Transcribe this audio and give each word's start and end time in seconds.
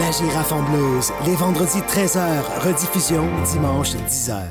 La 0.00 0.10
girafe 0.12 0.52
en 0.52 0.62
blues, 0.62 1.12
les 1.26 1.34
vendredis 1.34 1.80
13h, 1.80 2.20
rediffusion 2.64 3.22
dimanche 3.52 3.90
10h. 3.96 4.46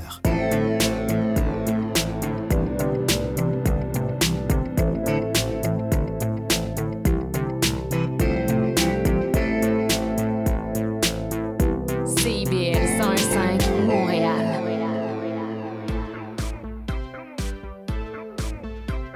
CIBL 12.06 12.88
105 13.02 13.64
Montréal. 13.88 14.46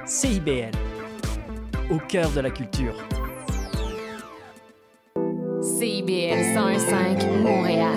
CIBL, 0.04 0.72
au 1.92 1.98
cœur 2.08 2.28
de 2.30 2.40
la 2.40 2.50
culture. 2.50 2.96
Montréal. 7.44 7.90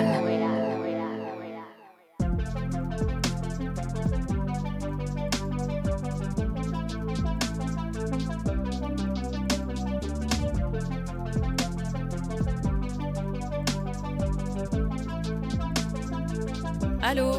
Allô 17.00 17.30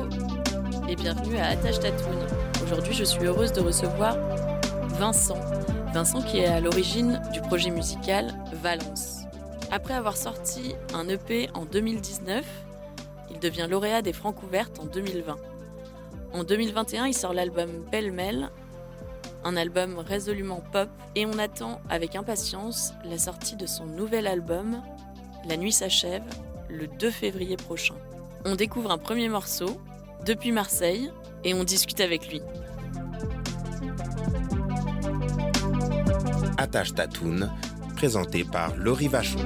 et 0.88 0.96
bienvenue 0.96 1.38
à 1.38 1.49
Attache 1.49 1.80
Tatoune. 1.80 2.26
Aujourd'hui, 2.63 2.96
je 2.96 3.04
suis 3.04 3.23
heureuse 3.23 3.54
de 3.54 3.62
recevoir 3.62 4.18
Vincent. 4.98 5.38
Vincent 5.94 6.23
qui 6.23 6.40
est 6.40 6.48
à 6.48 6.60
l'origine 6.60 7.21
du 7.32 7.41
projet 7.41 7.70
musical 7.70 8.34
Valence. 8.63 9.18
Après 9.71 9.93
avoir 9.93 10.17
sorti 10.17 10.75
un 10.95 11.07
EP 11.09 11.49
en 11.53 11.65
2019, 11.65 12.43
il 13.29 13.39
devient 13.39 13.67
lauréat 13.70 14.01
des 14.01 14.13
Francs 14.13 14.41
ouvertes 14.41 14.79
en 14.79 14.85
2020. 14.85 15.35
En 16.34 16.43
2021, 16.43 17.05
il 17.07 17.13
sort 17.13 17.34
l'album 17.34 17.70
Pêle-mêle, 17.91 18.49
un 19.43 19.55
album 19.55 19.99
résolument 19.99 20.61
pop, 20.71 20.89
et 21.15 21.26
on 21.27 21.37
attend 21.37 21.81
avec 21.89 22.15
impatience 22.15 22.93
la 23.05 23.20
sortie 23.20 23.55
de 23.55 23.67
son 23.67 23.85
nouvel 23.85 24.27
album, 24.27 24.81
La 25.48 25.55
nuit 25.55 25.71
s'achève, 25.71 26.23
le 26.67 26.87
2 26.87 27.11
février 27.11 27.55
prochain. 27.55 27.95
On 28.45 28.55
découvre 28.55 28.91
un 28.91 28.98
premier 28.98 29.29
morceau, 29.29 29.79
depuis 30.26 30.51
Marseille, 30.51 31.11
et 31.43 31.54
on 31.54 31.63
discute 31.63 32.01
avec 32.01 32.27
lui. 32.29 32.41
Attache 36.57 36.93
présenté 37.99 38.45
par 38.45 38.77
Laurie 38.77 39.09
Vachon. 39.09 39.39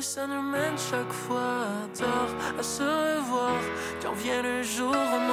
Et 0.00 0.02
ça 0.02 0.26
nous 0.26 0.42
mène 0.42 0.78
chaque 0.78 1.12
fois 1.12 1.50
à 1.74 1.98
tort 1.98 2.32
À 2.58 2.62
se 2.62 2.82
revoir. 2.82 3.60
Quand 4.02 4.14
vient 4.14 4.42
le 4.42 4.62
jour, 4.62 4.94
on 5.16 5.29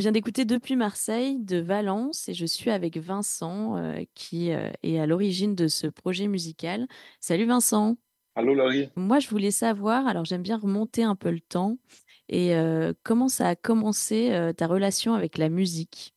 vient 0.00 0.12
d'écouter 0.12 0.46
Depuis 0.46 0.76
Marseille 0.76 1.38
de 1.38 1.58
Valence 1.60 2.28
et 2.28 2.34
je 2.34 2.46
suis 2.46 2.70
avec 2.70 2.96
Vincent 2.96 3.76
euh, 3.76 4.02
qui 4.14 4.52
euh, 4.52 4.70
est 4.82 4.98
à 4.98 5.06
l'origine 5.06 5.54
de 5.54 5.68
ce 5.68 5.86
projet 5.86 6.26
musical. 6.26 6.86
Salut 7.20 7.44
Vincent. 7.44 7.96
Allô 8.34 8.54
Laurie 8.54 8.88
Moi, 8.96 9.18
je 9.18 9.28
voulais 9.28 9.50
savoir, 9.50 10.06
alors 10.06 10.24
j'aime 10.24 10.42
bien 10.42 10.56
remonter 10.56 11.04
un 11.04 11.16
peu 11.16 11.30
le 11.30 11.40
temps 11.40 11.76
et 12.30 12.56
euh, 12.56 12.94
comment 13.02 13.28
ça 13.28 13.48
a 13.48 13.56
commencé 13.56 14.52
ta 14.56 14.66
relation 14.66 15.14
avec 15.14 15.36
la 15.36 15.48
musique? 15.50 16.14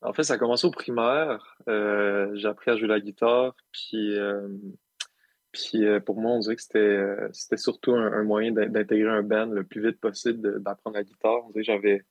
En 0.00 0.12
fait, 0.12 0.22
ça 0.22 0.34
a 0.34 0.38
commencé 0.38 0.66
au 0.66 0.70
primaire. 0.70 1.56
J'ai 1.66 2.48
appris 2.48 2.70
à 2.70 2.76
jouer 2.76 2.88
la 2.88 3.00
guitare, 3.00 3.54
puis, 3.72 4.16
puis 5.52 5.84
euh, 5.84 6.00
pour 6.00 6.18
moi, 6.20 6.32
on 6.32 6.38
dirait 6.38 6.56
que 6.56 6.62
c'était, 6.62 6.78
euh, 6.78 7.28
c'était 7.32 7.56
surtout 7.58 7.92
un, 7.92 8.10
un 8.12 8.22
moyen 8.24 8.52
d'in- 8.52 8.68
d'intégrer 8.68 9.10
un 9.10 9.22
band 9.22 9.46
le 9.46 9.64
plus 9.64 9.84
vite 9.86 10.00
possible, 10.00 10.40
de- 10.40 10.58
d'apprendre 10.58 10.96
la 10.96 11.04
guitare. 11.04 11.44
On 11.44 11.50
dirait 11.50 11.60
que 11.62 11.66
j'avais, 11.66 12.04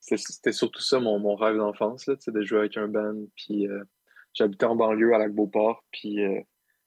c'était, 0.00 0.52
surtout 0.52 0.82
ça 0.82 0.98
mon, 1.00 1.18
mon 1.18 1.34
rêve 1.36 1.56
d'enfance, 1.56 2.06
de 2.08 2.42
jouer 2.42 2.60
avec 2.60 2.76
un 2.76 2.88
band. 2.88 3.16
Puis 3.36 3.66
euh, 3.68 3.82
j'habitais 4.34 4.66
en 4.66 4.76
banlieue 4.76 5.14
à 5.14 5.18
Lac-Beauport, 5.18 5.84
puis 5.92 6.24
euh, 6.24 6.40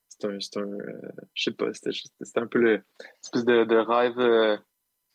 c'était 0.10 0.28
un, 0.60 0.64
euh, 0.64 1.02
je 1.34 1.44
sais 1.44 1.52
pas, 1.52 1.72
c'était, 1.74 2.40
un 2.40 2.48
peu 2.48 2.60
le 2.60 2.82
espèce 3.24 3.46
de, 3.46 3.64
de 3.64 3.76
rêve. 3.78 4.60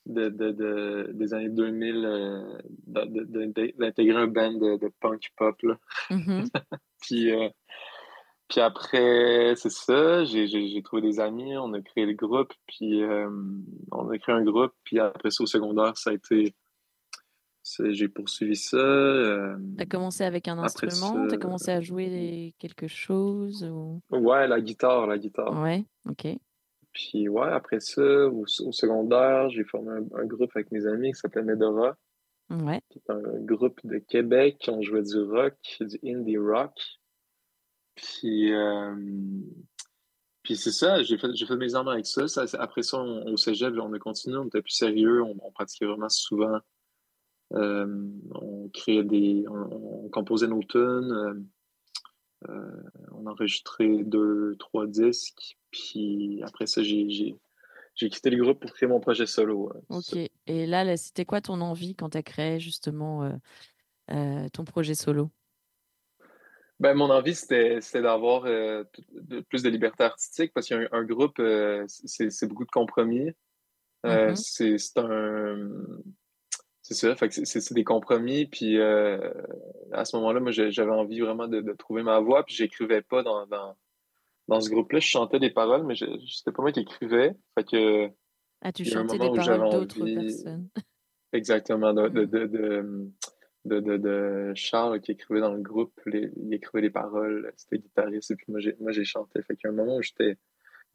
de, 0.06 0.30
de, 0.30 0.52
de- 0.52 1.10
des 1.12 1.34
années 1.34 1.50
2000 1.50 2.04
euh, 2.06 2.58
de- 2.86 3.24
de- 3.24 3.44
de- 3.52 3.74
d'intégrer 3.78 4.16
un 4.16 4.26
band 4.26 4.52
de, 4.54 4.90
punk 5.00 5.28
pop 5.36 5.60
là. 5.62 5.76
Mhm. 6.10 6.44
Puis, 7.02 7.30
puis 8.48 8.60
après, 8.60 9.54
c'est 9.56 9.70
ça, 9.70 10.24
j'ai 10.24 10.82
trouvé 10.82 11.02
des 11.02 11.20
amis, 11.20 11.56
on 11.58 11.74
a 11.74 11.80
créé 11.82 12.06
le 12.06 12.14
groupe, 12.14 12.52
puis 12.66 13.02
euh, 13.02 13.28
on 13.92 14.08
a 14.08 14.18
créé 14.18 14.34
un 14.34 14.42
groupe, 14.42 14.72
puis 14.84 14.98
après 14.98 15.30
ça, 15.30 15.42
au 15.44 15.46
secondaire, 15.46 15.96
ça 15.98 16.10
a 16.10 16.14
été... 16.14 16.54
J'ai 17.90 18.08
poursuivi 18.08 18.56
ça. 18.56 18.76
euh, 18.76 19.56
T'as 19.76 19.86
commencé 19.86 20.24
avec 20.24 20.48
un 20.48 20.58
Après 20.62 20.86
instrument, 20.86 21.24
t'as 21.26 21.30
ça- 21.30 21.36
commencé 21.38 21.70
à 21.70 21.80
jouer 21.80 22.08
des- 22.08 22.54
quelque 22.58 22.86
chose 22.88 23.64
ou... 23.64 24.00
ouais, 24.10 24.46
la 24.48 24.60
guitare, 24.60 25.06
la 25.06 25.18
guitare. 25.18 25.60
Ouais, 25.60 25.84
ok. 26.08 26.26
Puis 26.92 27.28
ouais, 27.28 27.48
après 27.52 27.80
ça, 27.80 28.02
au, 28.28 28.42
au 28.42 28.72
secondaire, 28.72 29.50
j'ai 29.50 29.64
formé 29.64 29.90
un, 29.90 30.20
un 30.20 30.24
groupe 30.26 30.50
avec 30.54 30.72
mes 30.72 30.86
amis 30.86 31.12
qui 31.12 31.18
s'appelait 31.20 31.42
Medora, 31.42 31.96
Ouais. 32.50 32.80
qui 32.88 32.98
est 32.98 33.10
un 33.10 33.20
groupe 33.44 33.78
de 33.84 33.98
Québec, 33.98 34.64
on 34.72 34.80
jouait 34.82 35.02
du 35.02 35.20
rock, 35.20 35.54
du 35.80 35.98
indie 36.04 36.38
rock. 36.38 36.72
Puis, 37.94 38.52
euh, 38.52 38.94
puis 40.42 40.56
c'est 40.56 40.70
ça, 40.72 41.02
j'ai 41.02 41.18
fait, 41.18 41.34
j'ai 41.34 41.46
fait 41.46 41.56
mes 41.56 41.74
armes 41.74 41.88
avec 41.88 42.06
ça. 42.06 42.24
Après 42.58 42.82
ça, 42.82 42.98
on- 42.98 43.32
au 43.32 43.36
cégep, 43.36 43.74
on 43.78 43.92
a 43.92 43.98
continué, 43.98 44.36
on 44.38 44.46
était 44.46 44.62
plus 44.62 44.72
sérieux, 44.72 45.22
on, 45.22 45.36
on 45.42 45.50
pratiquait 45.52 45.84
vraiment 45.86 46.08
souvent. 46.08 46.58
Euh, 47.54 48.08
on 48.34 48.68
créait 48.68 49.04
des... 49.04 49.44
On, 49.48 50.04
on 50.04 50.08
composait 50.10 50.48
nos 50.48 50.62
tunes, 50.62 50.80
euh, 50.80 51.34
euh, 52.48 52.82
on 53.12 53.26
enregistrait 53.26 54.04
deux, 54.04 54.56
trois 54.58 54.86
disques. 54.86 55.58
Puis 55.70 56.40
après 56.44 56.66
ça, 56.66 56.82
j'ai, 56.82 57.36
quitté 57.94 58.30
le 58.30 58.42
groupe 58.42 58.60
pour 58.60 58.72
créer 58.72 58.88
mon 58.88 59.00
projet 59.00 59.26
solo. 59.26 59.72
Ok. 59.88 60.16
Et 60.46 60.66
là, 60.66 60.84
là, 60.84 60.96
c'était 60.96 61.24
quoi 61.24 61.40
ton 61.40 61.60
envie 61.60 61.94
quand 61.94 62.10
tu 62.10 62.18
as 62.18 62.22
créé 62.22 62.60
justement 62.60 63.24
euh, 63.24 63.32
euh, 64.12 64.48
ton 64.50 64.64
projet 64.64 64.94
solo? 64.94 65.30
Ben, 66.80 66.94
mon 66.94 67.10
envie, 67.10 67.34
c'était, 67.34 67.80
d'avoir 68.00 68.44
euh, 68.44 68.84
plus 69.48 69.64
de 69.64 69.68
liberté 69.68 70.04
artistique 70.04 70.52
parce 70.54 70.68
qu'un 70.68 70.86
un 70.92 71.02
groupe, 71.02 71.40
euh, 71.40 71.84
c'est, 71.88 72.46
beaucoup 72.46 72.64
de 72.64 72.70
compromis. 72.70 73.32
C'est, 74.36 74.78
c'est 74.78 74.98
un. 74.98 75.58
C'est 76.90 76.94
ça, 76.94 77.14
c'est, 77.44 77.74
des 77.74 77.84
compromis. 77.84 78.46
Puis 78.46 78.78
euh, 78.78 79.18
à 79.92 80.06
ce 80.06 80.16
moment-là, 80.16 80.40
moi, 80.40 80.52
j'avais 80.52 80.90
envie 80.90 81.20
vraiment 81.20 81.46
de, 81.46 81.60
de 81.60 81.72
trouver 81.74 82.02
ma 82.02 82.18
voix. 82.18 82.44
Puis 82.46 82.54
j'écrivais 82.54 83.02
pas 83.02 83.22
dans, 83.22 83.46
dans, 83.46 83.76
dans 84.48 84.58
ce 84.62 84.70
groupe-là. 84.70 84.98
Je 84.98 85.06
chantais 85.06 85.38
des 85.38 85.50
paroles, 85.50 85.84
mais 85.84 85.94
c'était 85.96 86.50
pas 86.50 86.62
moi 86.62 86.72
qui 86.72 86.80
écrivais. 86.80 87.36
Fait 87.54 87.64
que, 87.64 88.08
Ah, 88.62 88.72
tu 88.72 88.86
chantais 88.86 89.18
moment 89.18 89.34
des 89.34 89.38
où 89.38 89.42
j'avais 89.42 89.58
paroles 89.58 89.80
d'autres 89.80 90.00
envie- 90.00 90.14
personnes. 90.14 90.68
Exactement, 91.34 91.92
de, 91.92 92.08
de, 92.08 92.24
de, 92.24 93.10
de, 93.66 93.96
de, 93.98 94.52
Charles 94.54 95.02
qui 95.02 95.12
écrivait 95.12 95.40
dans 95.40 95.52
le 95.52 95.60
groupe, 95.60 95.92
les- 96.06 96.32
il 96.38 96.54
écrivait 96.54 96.80
les 96.80 96.90
paroles, 96.90 97.52
c'était 97.54 97.80
guitariste, 97.80 98.30
et 98.30 98.36
puis 98.36 98.46
moi 98.48 98.60
j'ai, 98.92 99.04
chanté. 99.04 99.42
Fait 99.42 99.54
qu'il 99.56 99.68
y 99.68 99.70
a 99.70 99.74
un 99.74 99.76
moment 99.76 99.98
où 99.98 100.02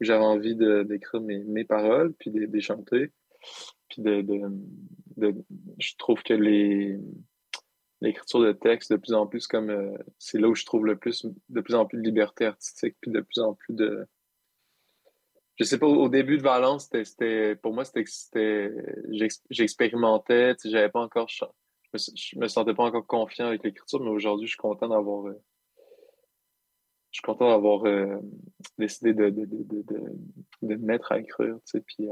j'avais 0.00 0.24
envie 0.24 0.56
d'écrire 0.56 1.20
mes, 1.20 1.38
mes 1.44 1.62
paroles, 1.64 2.12
puis 2.14 2.32
de, 2.32 2.46
de 2.46 2.52
les 2.52 2.60
chanter. 2.60 3.12
Puis 3.88 4.02
de, 4.02 4.22
de, 5.16 5.34
je 5.78 5.94
trouve 5.96 6.22
que 6.22 6.34
les, 6.34 6.98
l'écriture 8.00 8.40
de 8.40 8.52
texte, 8.52 8.92
de 8.92 8.96
plus 8.96 9.14
en 9.14 9.26
plus, 9.26 9.46
comme, 9.46 9.70
euh, 9.70 9.96
c'est 10.18 10.38
là 10.38 10.48
où 10.48 10.54
je 10.54 10.64
trouve 10.64 10.86
le 10.86 10.96
plus, 10.96 11.26
de 11.48 11.60
plus 11.60 11.74
en 11.74 11.86
plus 11.86 11.98
de 11.98 12.04
liberté 12.04 12.46
artistique, 12.46 12.96
puis 13.00 13.10
de 13.10 13.20
plus 13.20 13.40
en 13.40 13.54
plus 13.54 13.74
de, 13.74 14.06
je 15.56 15.64
sais 15.64 15.78
pas, 15.78 15.86
au 15.86 16.08
début 16.08 16.36
de 16.36 16.42
Valence, 16.42 16.88
c'était, 16.92 17.54
pour 17.56 17.72
moi, 17.72 17.84
c'était, 17.84 18.04
c'était, 18.06 18.72
j'ex- 19.10 19.44
j'expérimentais, 19.50 20.56
j'avais 20.64 20.90
pas 20.90 21.00
encore, 21.00 21.28
je 21.28 21.44
me, 21.94 22.40
me 22.40 22.48
sentais 22.48 22.74
pas 22.74 22.84
encore 22.84 23.06
confiant 23.06 23.46
avec 23.46 23.62
l'écriture, 23.62 24.00
mais 24.00 24.10
aujourd'hui, 24.10 24.46
je 24.46 24.52
suis 24.52 24.58
content 24.58 24.88
d'avoir, 24.88 25.28
euh, 25.28 25.40
je 27.12 27.18
suis 27.18 27.22
content 27.22 27.48
d'avoir 27.48 27.84
euh, 27.86 28.16
décidé 28.78 29.14
de, 29.14 29.30
de, 29.30 29.44
de, 29.44 29.62
de, 29.62 29.82
de, 29.82 30.00
de 30.62 30.74
me 30.74 30.84
mettre 30.84 31.12
à 31.12 31.20
écrire, 31.20 31.56
puis 31.86 32.08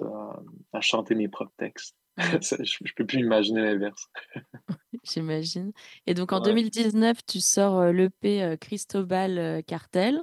à, 0.00 0.42
à 0.72 0.80
chanter 0.80 1.14
mes 1.14 1.28
propres 1.28 1.54
textes. 1.58 1.96
Ça, 2.42 2.56
je, 2.62 2.76
je 2.84 2.92
peux 2.94 3.06
plus 3.06 3.20
imaginer 3.20 3.62
l'inverse. 3.62 4.08
J'imagine. 5.04 5.72
Et 6.06 6.14
donc 6.14 6.32
en 6.32 6.40
Ouais. 6.40 6.42
2019, 6.42 7.24
tu 7.26 7.40
sors 7.40 7.78
euh, 7.80 7.92
l'EP 7.92 8.42
euh, 8.42 8.56
Cristobal 8.56 9.38
euh, 9.38 9.62
Cartel. 9.62 10.20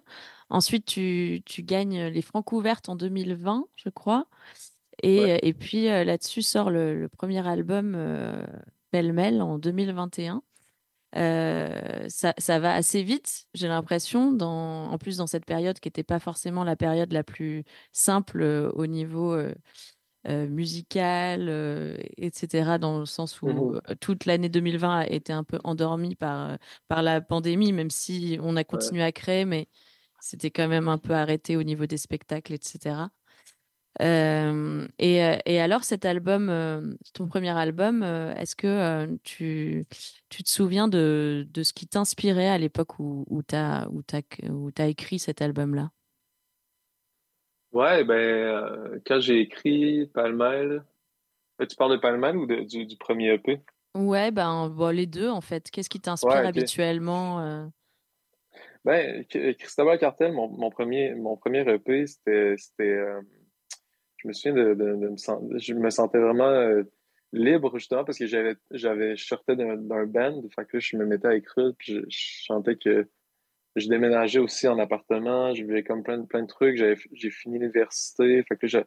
Ensuite, 0.50 0.86
tu, 0.86 1.42
tu 1.46 1.64
gagnes 1.64 2.06
les 2.08 2.22
Francs 2.22 2.52
ouvertes 2.52 2.90
en 2.90 2.96
2020, 2.96 3.66
je 3.76 3.90
crois. 3.90 4.28
Et, 5.04 5.18
Ouais. 5.22 5.40
et 5.44 5.54
puis 5.54 5.86
là-dessus 5.86 6.42
sort 6.44 6.72
le, 6.72 7.00
le 7.00 7.10
premier 7.10 7.48
album 7.48 7.96
euh, 7.96 8.46
Pêle-mêle 8.92 9.42
en 9.42 9.60
2021. 9.60 10.44
Euh, 11.16 12.08
ça, 12.08 12.34
ça 12.38 12.60
va 12.60 12.74
assez 12.76 13.02
vite, 13.04 13.46
j'ai 13.56 13.68
l'impression, 13.68 14.38
en 14.40 14.98
plus 15.00 15.18
dans 15.18 15.26
cette 15.28 15.46
période 15.46 15.80
qui 15.80 15.88
n'était 15.88 16.04
pas 16.04 16.20
forcément 16.20 16.64
la 16.64 16.76
période 16.76 17.12
la 17.14 17.24
plus 17.24 17.64
simple 17.92 18.42
euh, 18.44 18.70
au 18.74 18.86
niveau 18.86 19.34
euh, 20.28 20.48
musical, 20.48 21.50
etc., 22.18 22.78
dans 22.78 23.00
le 23.00 23.06
sens 23.06 23.42
où 23.42 23.74
Mhm. 23.74 23.82
euh, 23.90 23.96
toute 24.02 24.26
l'année 24.26 24.50
2020 24.50 25.00
a 25.00 25.08
été 25.08 25.34
un 25.34 25.44
peu 25.44 25.60
endormie 25.64 26.16
par, 26.16 26.58
par 26.88 27.02
la 27.04 27.22
pandémie, 27.22 27.74
même 27.74 27.90
si 27.90 28.38
on 28.42 28.56
a 28.56 28.64
continué 28.64 29.04
à 29.04 29.12
créer, 29.12 29.46
mais 29.46 29.68
c'était 30.20 30.52
quand 30.52 30.68
même 30.68 30.88
un 30.90 30.98
peu 30.98 31.14
arrêté 31.14 31.56
au 31.58 31.64
niveau 31.64 31.86
des 31.86 31.98
spectacles, 31.98 32.54
etc. 32.54 33.10
Euh, 34.02 34.88
et, 34.98 35.24
euh, 35.24 35.38
et 35.46 35.60
alors, 35.60 35.84
cet 35.84 36.06
album, 36.06 36.50
euh, 36.50 36.94
ton 37.14 37.28
premier 37.28 37.50
album, 37.50 38.02
euh, 38.04 38.34
est-ce 38.36 38.56
que 38.56 39.18
tu, 39.24 39.86
tu 40.30 40.44
te 40.44 40.50
souviens 40.50 40.88
de, 40.88 41.46
de 41.52 41.64
ce 41.64 41.74
qui 41.74 41.88
t'inspirait 41.88 42.48
à 42.48 42.58
l'époque 42.58 43.00
où, 43.00 43.26
où 43.30 43.44
tu 43.44 43.56
as, 43.56 43.88
où 43.90 44.02
t'as 44.72 44.88
écrit 44.88 45.20
cet 45.20 45.42
album-là? 45.42 45.92
Ouais, 47.72 48.04
ben, 48.04 49.00
quand 49.06 49.20
j'ai 49.20 49.42
écrit 49.42 50.08
Palmel, 50.14 50.84
Euh, 51.62 51.66
tu 51.66 51.76
parles 51.76 51.92
de 51.92 51.98
Palmel 51.98 52.38
ou 52.38 52.46
de- 52.46 52.62
du, 52.64 52.86
du 52.86 52.98
premier 52.98 53.34
EP? 53.34 53.62
Ouais, 53.96 54.32
ben, 54.32 54.70
bon, 54.70 54.96
les 54.96 55.08
deux, 55.08 55.30
en 55.30 55.42
fait. 55.42 55.70
Qu'est-ce 55.70 55.90
qui 55.90 56.00
t'inspire 56.00 56.30
Ouais, 56.30 56.48
habituellement 56.48 57.70
Ben, 58.86 59.26
Cristobal 59.26 60.00
Cartel, 60.00 60.32
mon, 60.34 60.48
mon 60.48 60.70
premier, 60.70 61.14
mon 61.16 61.36
premier 61.38 61.68
EP, 61.70 62.08
c'était, 62.08 62.56
je 64.22 64.28
me 64.28 64.34
souviens 64.34 64.54
de, 64.54 64.74
de, 64.74 65.10
me 65.10 65.18
sentir, 65.18 65.60
je 65.60 65.74
me 65.74 65.90
sentais 65.90 66.20
vraiment 66.20 66.50
euh, 66.50 66.84
libre, 67.32 67.78
justement, 67.78 68.04
parce 68.04 68.18
que 68.18 68.28
j'avais, 68.28 68.56
j'avais, 68.72 69.16
je 69.16 69.26
sortais 69.26 69.56
d'un, 69.56 69.76
band, 69.78 70.42
fait 70.56 70.66
que 70.66 70.78
là, 70.78 70.80
je 70.80 70.98
me 70.98 71.06
mettais 71.06 71.28
à 71.28 71.36
écrire, 71.36 71.72
puis 71.78 71.94
je, 71.94 72.02
je 72.10 72.44
sentais 72.46 72.76
que 72.76 73.08
je 73.76 73.88
déménageais 73.88 74.40
aussi 74.40 74.68
en 74.68 74.78
appartement, 74.80 75.54
je 75.54 75.64
vivais 75.64 75.84
comme 75.84 76.04
plein 76.04 76.24
plein 76.26 76.42
de 76.42 76.48
trucs, 76.48 76.76
j'ai 76.78 77.30
fini 77.32 77.60
l'université, 77.60 78.44
fait 78.44 78.58
que 78.58 78.68
là, 78.76 78.84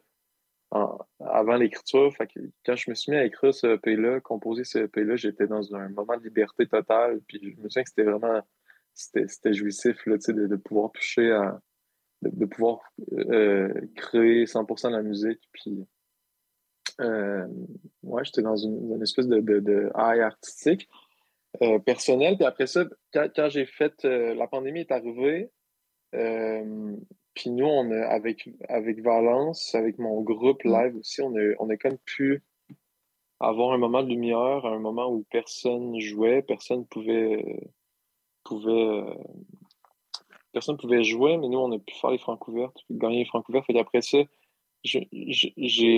avant 1.19 1.55
l'écriture, 1.55 2.13
fait 2.15 2.27
que 2.27 2.39
quand 2.65 2.75
je 2.75 2.89
me 2.89 2.95
suis 2.95 3.11
mis 3.11 3.17
à 3.17 3.25
écrire 3.25 3.53
ce 3.53 3.67
EP-là, 3.75 4.19
composer 4.19 4.63
ce 4.63 4.79
EP-là, 4.79 5.15
j'étais 5.15 5.47
dans 5.47 5.75
un 5.75 5.89
moment 5.89 6.17
de 6.17 6.23
liberté 6.23 6.67
totale, 6.67 7.21
puis 7.27 7.55
je 7.55 7.61
me 7.61 7.69
souviens 7.69 7.83
que 7.83 7.89
c'était 7.89 8.03
vraiment 8.03 8.41
c'était 8.93 9.53
jouissif 9.53 10.05
là, 10.05 10.17
de 10.17 10.55
pouvoir 10.55 10.91
toucher 10.91 11.31
à 11.31 11.59
de, 12.23 12.29
de 12.33 12.45
pouvoir 12.45 12.79
euh, 13.13 13.73
créer 13.95 14.45
100% 14.45 14.89
de 14.89 14.95
la 14.95 15.03
musique 15.03 15.41
puis 15.51 15.85
euh, 17.01 17.47
ouais 18.03 18.23
j'étais 18.23 18.41
dans 18.41 18.55
une, 18.55 18.93
une 18.93 19.01
espèce 19.01 19.27
de, 19.27 19.39
de, 19.39 19.59
de 19.59 19.91
high 19.95 20.21
artistique 20.21 20.87
euh, 21.61 21.79
personnel. 21.79 22.35
Puis 22.35 22.45
après 22.45 22.67
ça 22.67 22.85
quand, 23.13 23.27
quand 23.35 23.49
j'ai 23.49 23.65
fait 23.65 24.05
euh, 24.05 24.33
la 24.35 24.47
pandémie 24.47 24.81
est 24.81 24.91
arrivée 24.91 25.51
puis 27.33 27.49
nous 27.49 27.65
on 27.65 27.89
a 27.89 28.05
avec 28.05 28.47
avec 28.69 29.01
Valence 29.01 29.73
avec 29.73 29.97
mon 29.97 30.21
groupe 30.21 30.61
live 30.63 30.95
aussi 30.95 31.23
on 31.23 31.35
a 31.35 31.53
on 31.57 31.69
a 31.69 31.77
comme 31.77 31.97
pu 32.05 32.43
avoir 33.39 33.73
un 33.73 33.79
moment 33.79 34.03
de 34.03 34.09
lumière 34.09 34.63
un 34.65 34.77
moment 34.77 35.11
où 35.11 35.25
personne 35.31 35.99
jouait 35.99 36.43
personne 36.43 36.85
pouvait 36.85 37.71
pouvait 38.43 39.01
personne 40.53 40.77
pouvait 40.77 41.03
jouer, 41.03 41.37
mais 41.37 41.49
nous, 41.49 41.59
on 41.59 41.71
a 41.73 41.79
pu 41.79 41.93
faire 41.95 42.11
les 42.11 42.17
francs 42.17 42.47
ouvertes, 42.47 42.77
puis 42.87 42.97
gagner 42.97 43.19
les 43.19 43.25
francs 43.25 43.47
ouvertes. 43.49 43.65
Fait 43.65 43.73
qu'après 43.73 44.01
ça, 44.01 44.19
j'ai 44.83 45.07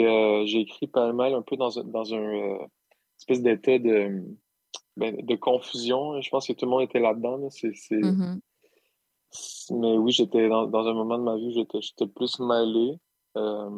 euh, 0.05 0.45
j'ai 0.45 0.59
écrit 0.61 0.87
pas 0.87 1.11
mal 1.13 1.33
un 1.33 1.41
peu 1.41 1.55
dans 1.57 1.77
un, 1.79 1.83
dans 1.83 2.13
un 2.13 2.17
euh, 2.19 2.57
espèce 3.19 3.41
d'état 3.41 3.77
de 3.79 4.23
ben, 4.97 5.15
de 5.23 5.35
confusion. 5.35 6.19
Je 6.21 6.29
pense 6.29 6.47
que 6.47 6.53
tout 6.53 6.65
le 6.65 6.71
monde 6.71 6.81
était 6.83 6.99
là-dedans. 6.99 7.37
là. 7.37 7.47
C'est, 7.49 7.73
c'est- 7.75 7.95
Mhm. 7.95 8.39
Mais 9.71 9.97
oui, 9.97 10.11
j'étais 10.13 10.47
dans, 10.47 10.65
dans 10.65 10.87
un 10.87 10.93
moment 10.93 11.17
de 11.17 11.23
ma 11.23 11.35
vie 11.35 11.47
où 11.47 11.51
j'étais, 11.51 12.07
plus 12.07 12.39
mêlé 12.39 12.93
euh, 13.35 13.69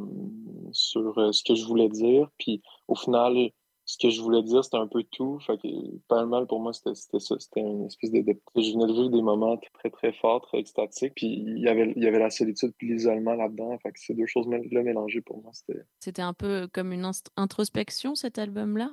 sur 0.71 1.15
ce 1.33 1.43
que 1.43 1.55
je 1.55 1.65
voulais 1.65 1.89
dire. 1.89 2.29
Puis 2.37 2.61
au 2.87 2.93
final, 2.95 3.49
ce 3.87 3.97
que 3.97 4.09
je 4.09 4.21
voulais 4.21 4.43
dire, 4.43 4.63
c'était 4.65 4.77
un 4.77 4.87
peu 4.87 5.03
tout. 5.11 5.39
Fait 5.39 5.57
que 5.57 5.67
pas 6.09 6.25
mal 6.25 6.45
pour 6.45 6.59
moi, 6.59 6.73
c'était, 6.73 6.93
c'était 6.93 7.21
ça. 7.21 7.35
C'était 7.39 7.61
une 7.61 7.85
espèce 7.85 8.11
de, 8.11 8.19
de- 8.21 8.37
Je 8.55 8.73
venais 8.73 8.85
de 8.85 8.91
vivre 8.91 9.09
des 9.09 9.21
moments 9.21 9.57
très, 9.73 9.89
très 9.89 10.11
forts, 10.11 10.41
très 10.41 10.59
extatiques. 10.59 11.13
Puis 11.15 11.27
il 11.27 11.59
y 11.59 11.69
avait, 11.69 11.93
il 11.95 12.03
y 12.03 12.07
avait 12.07 12.19
la 12.19 12.29
solitude 12.29 12.73
puis 12.77 12.89
l'isolement 12.89 13.33
là-dedans. 13.33 13.77
Fait 13.79 13.93
que 13.93 13.99
ces 13.99 14.13
deux 14.13 14.25
choses-là 14.25 14.59
mélangées 14.83 15.21
pour 15.21 15.41
moi, 15.41 15.51
c'était. 15.53 15.79
C'était 16.01 16.21
un 16.21 16.33
peu 16.33 16.67
comme 16.73 16.91
une 16.91 17.09
introspection, 17.37 18.13
cet 18.13 18.37
album-là? 18.37 18.91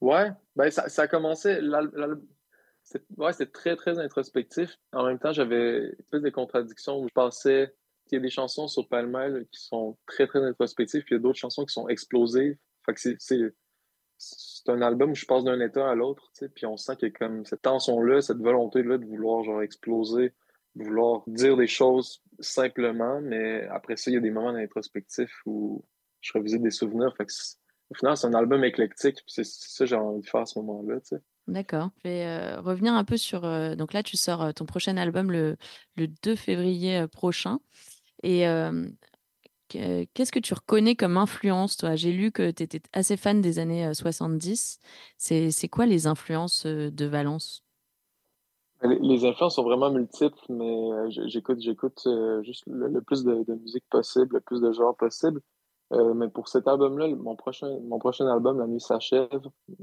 Ouais, 0.00 0.30
ben 0.56 0.68
ça, 0.70 0.88
ça 0.88 1.02
a 1.02 1.08
commencé. 1.08 1.60
Ouais, 3.16 3.32
c'était 3.32 3.50
très, 3.52 3.76
très 3.76 4.00
introspectif. 4.00 4.76
En 4.92 5.04
même 5.04 5.20
temps, 5.20 5.32
j'avais 5.32 5.78
une 5.78 5.96
espèce 6.00 6.22
de 6.22 6.30
contradiction 6.30 6.98
où 6.98 7.06
je 7.06 7.12
pensais 7.12 7.72
qu'il 8.08 8.16
y 8.16 8.18
a 8.18 8.22
des 8.22 8.30
chansons 8.30 8.66
sur 8.66 8.88
Palmel 8.88 9.46
qui 9.52 9.60
sont 9.60 9.96
très, 10.06 10.26
très 10.26 10.42
introspectives, 10.42 11.02
puis 11.04 11.14
il 11.14 11.18
y 11.18 11.20
a 11.20 11.22
d'autres 11.22 11.38
chansons 11.38 11.64
qui 11.64 11.72
sont 11.72 11.88
explosives. 11.88 12.56
Fait 12.84 12.94
que 12.94 13.00
c'est, 13.00 13.54
c'est, 14.18 14.68
un 14.68 14.82
album 14.82 15.12
où 15.12 15.14
je 15.14 15.24
passe 15.24 15.44
d'un 15.44 15.60
état 15.60 15.88
à 15.88 15.94
l'autre, 15.94 16.30
puis 16.54 16.66
on 16.66 16.76
sent 16.76 16.96
qu'il 16.96 17.08
y 17.08 17.10
a 17.10 17.14
comme 17.14 17.46
cette 17.46 17.62
tension-là, 17.62 18.20
cette 18.20 18.38
volonté-là 18.38 18.98
de 18.98 19.06
vouloir 19.06 19.44
genre 19.44 19.62
exploser, 19.62 20.34
de 20.74 20.84
vouloir 20.84 21.22
dire 21.26 21.56
des 21.56 21.66
choses 21.66 22.22
simplement, 22.40 23.20
mais 23.22 23.66
après 23.68 23.96
ça, 23.96 24.10
il 24.10 24.14
y 24.14 24.16
a 24.16 24.20
des 24.20 24.30
moments 24.30 24.50
introspectifs 24.50 25.40
où 25.46 25.84
je 26.20 26.32
revisite 26.34 26.62
des 26.62 26.70
souvenirs. 26.70 27.14
Fait 27.16 27.26
au 27.90 27.94
final, 27.94 28.16
c'est 28.16 28.26
un 28.26 28.34
album 28.34 28.64
éclectique, 28.64 29.18
c'est 29.26 29.44
ça 29.44 29.84
que 29.84 29.88
j'ai 29.88 29.96
envie 29.96 30.20
de 30.20 30.26
faire 30.26 30.42
à 30.42 30.46
ce 30.46 30.58
moment-là. 30.58 30.98
D'accord. 31.46 31.90
Je 32.04 32.08
vais 32.08 32.26
euh, 32.26 32.60
revenir 32.60 32.92
un 32.92 33.04
peu 33.04 33.16
sur. 33.16 33.44
euh, 33.44 33.74
donc 33.74 33.94
là, 33.94 34.02
tu 34.02 34.18
sors 34.18 34.42
euh, 34.42 34.52
ton 34.52 34.66
prochain 34.66 34.98
album 34.98 35.32
le, 35.32 35.56
le 35.96 36.06
2 36.06 36.36
février 36.36 37.06
prochain. 37.08 37.58
Et 38.22 38.44
qu'est-ce 39.68 40.32
que 40.32 40.38
tu 40.38 40.54
reconnais 40.54 40.96
comme 40.96 41.16
influence, 41.16 41.76
toi? 41.76 41.94
J'ai 41.96 42.12
lu 42.12 42.32
que 42.32 42.50
tu 42.50 42.62
étais 42.62 42.80
assez 42.92 43.16
fan 43.16 43.40
des 43.40 43.58
années 43.58 43.86
euh, 43.86 43.94
70. 43.94 44.80
C'est 45.16 45.50
c'est 45.50 45.68
quoi 45.68 45.86
les 45.86 46.06
influences 46.06 46.66
euh, 46.66 46.90
de 46.90 47.04
Valence? 47.06 47.64
Les, 48.82 48.98
les 49.00 49.24
influences 49.24 49.56
sont 49.56 49.64
vraiment 49.64 49.90
multiples, 49.90 50.38
mais 50.48 50.92
euh, 50.92 51.10
j'écoute, 51.26 52.02
euh, 52.06 52.42
juste 52.42 52.64
le, 52.66 53.00
plus 53.00 53.24
de, 53.24 53.44
musique 53.54 53.84
possible, 53.90 54.36
le 54.36 54.40
plus 54.40 54.60
de 54.60 54.72
genres 54.72 54.96
possible. 54.96 55.40
Euh, 55.92 56.12
mais 56.12 56.28
pour 56.28 56.48
cet 56.48 56.68
album-là, 56.68 57.08
mon 57.08 57.34
prochain, 57.34 57.78
mon 57.84 57.98
prochain 57.98 58.26
album, 58.26 58.58
La 58.58 58.66
nuit 58.66 58.80
s'achève, 58.80 59.28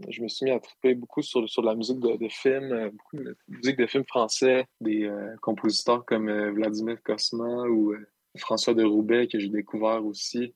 je 0.08 0.22
me 0.22 0.27
suis 0.27 0.46
mis 0.46 0.51
à 0.51 0.60
triper 0.60 0.94
beaucoup 0.94 1.24
sur, 1.24 1.50
sur 1.50 1.63
la 1.63 1.74
musique 1.74 2.00
de, 2.00 2.27
films, 2.30 2.72
euh, 2.72 2.92
beaucoup 2.92 3.18
de 3.18 3.36
musique 3.48 3.77
de 3.77 3.88
films 3.88 4.06
français, 4.06 4.68
des 4.82 5.06
euh, 5.06 5.36
compositeurs 5.42 6.06
comme 6.06 6.30
euh, 6.30 6.51
Vladimir 6.51 7.01
Cosma 7.04 7.63
ou 7.63 7.94
euh, 7.94 8.08
François 8.38 8.74
de 8.74 8.84
Roubaix 8.84 9.27
que 9.27 9.39
j'ai 9.39 9.50
découvert 9.50 10.06
aussi. 10.06 10.54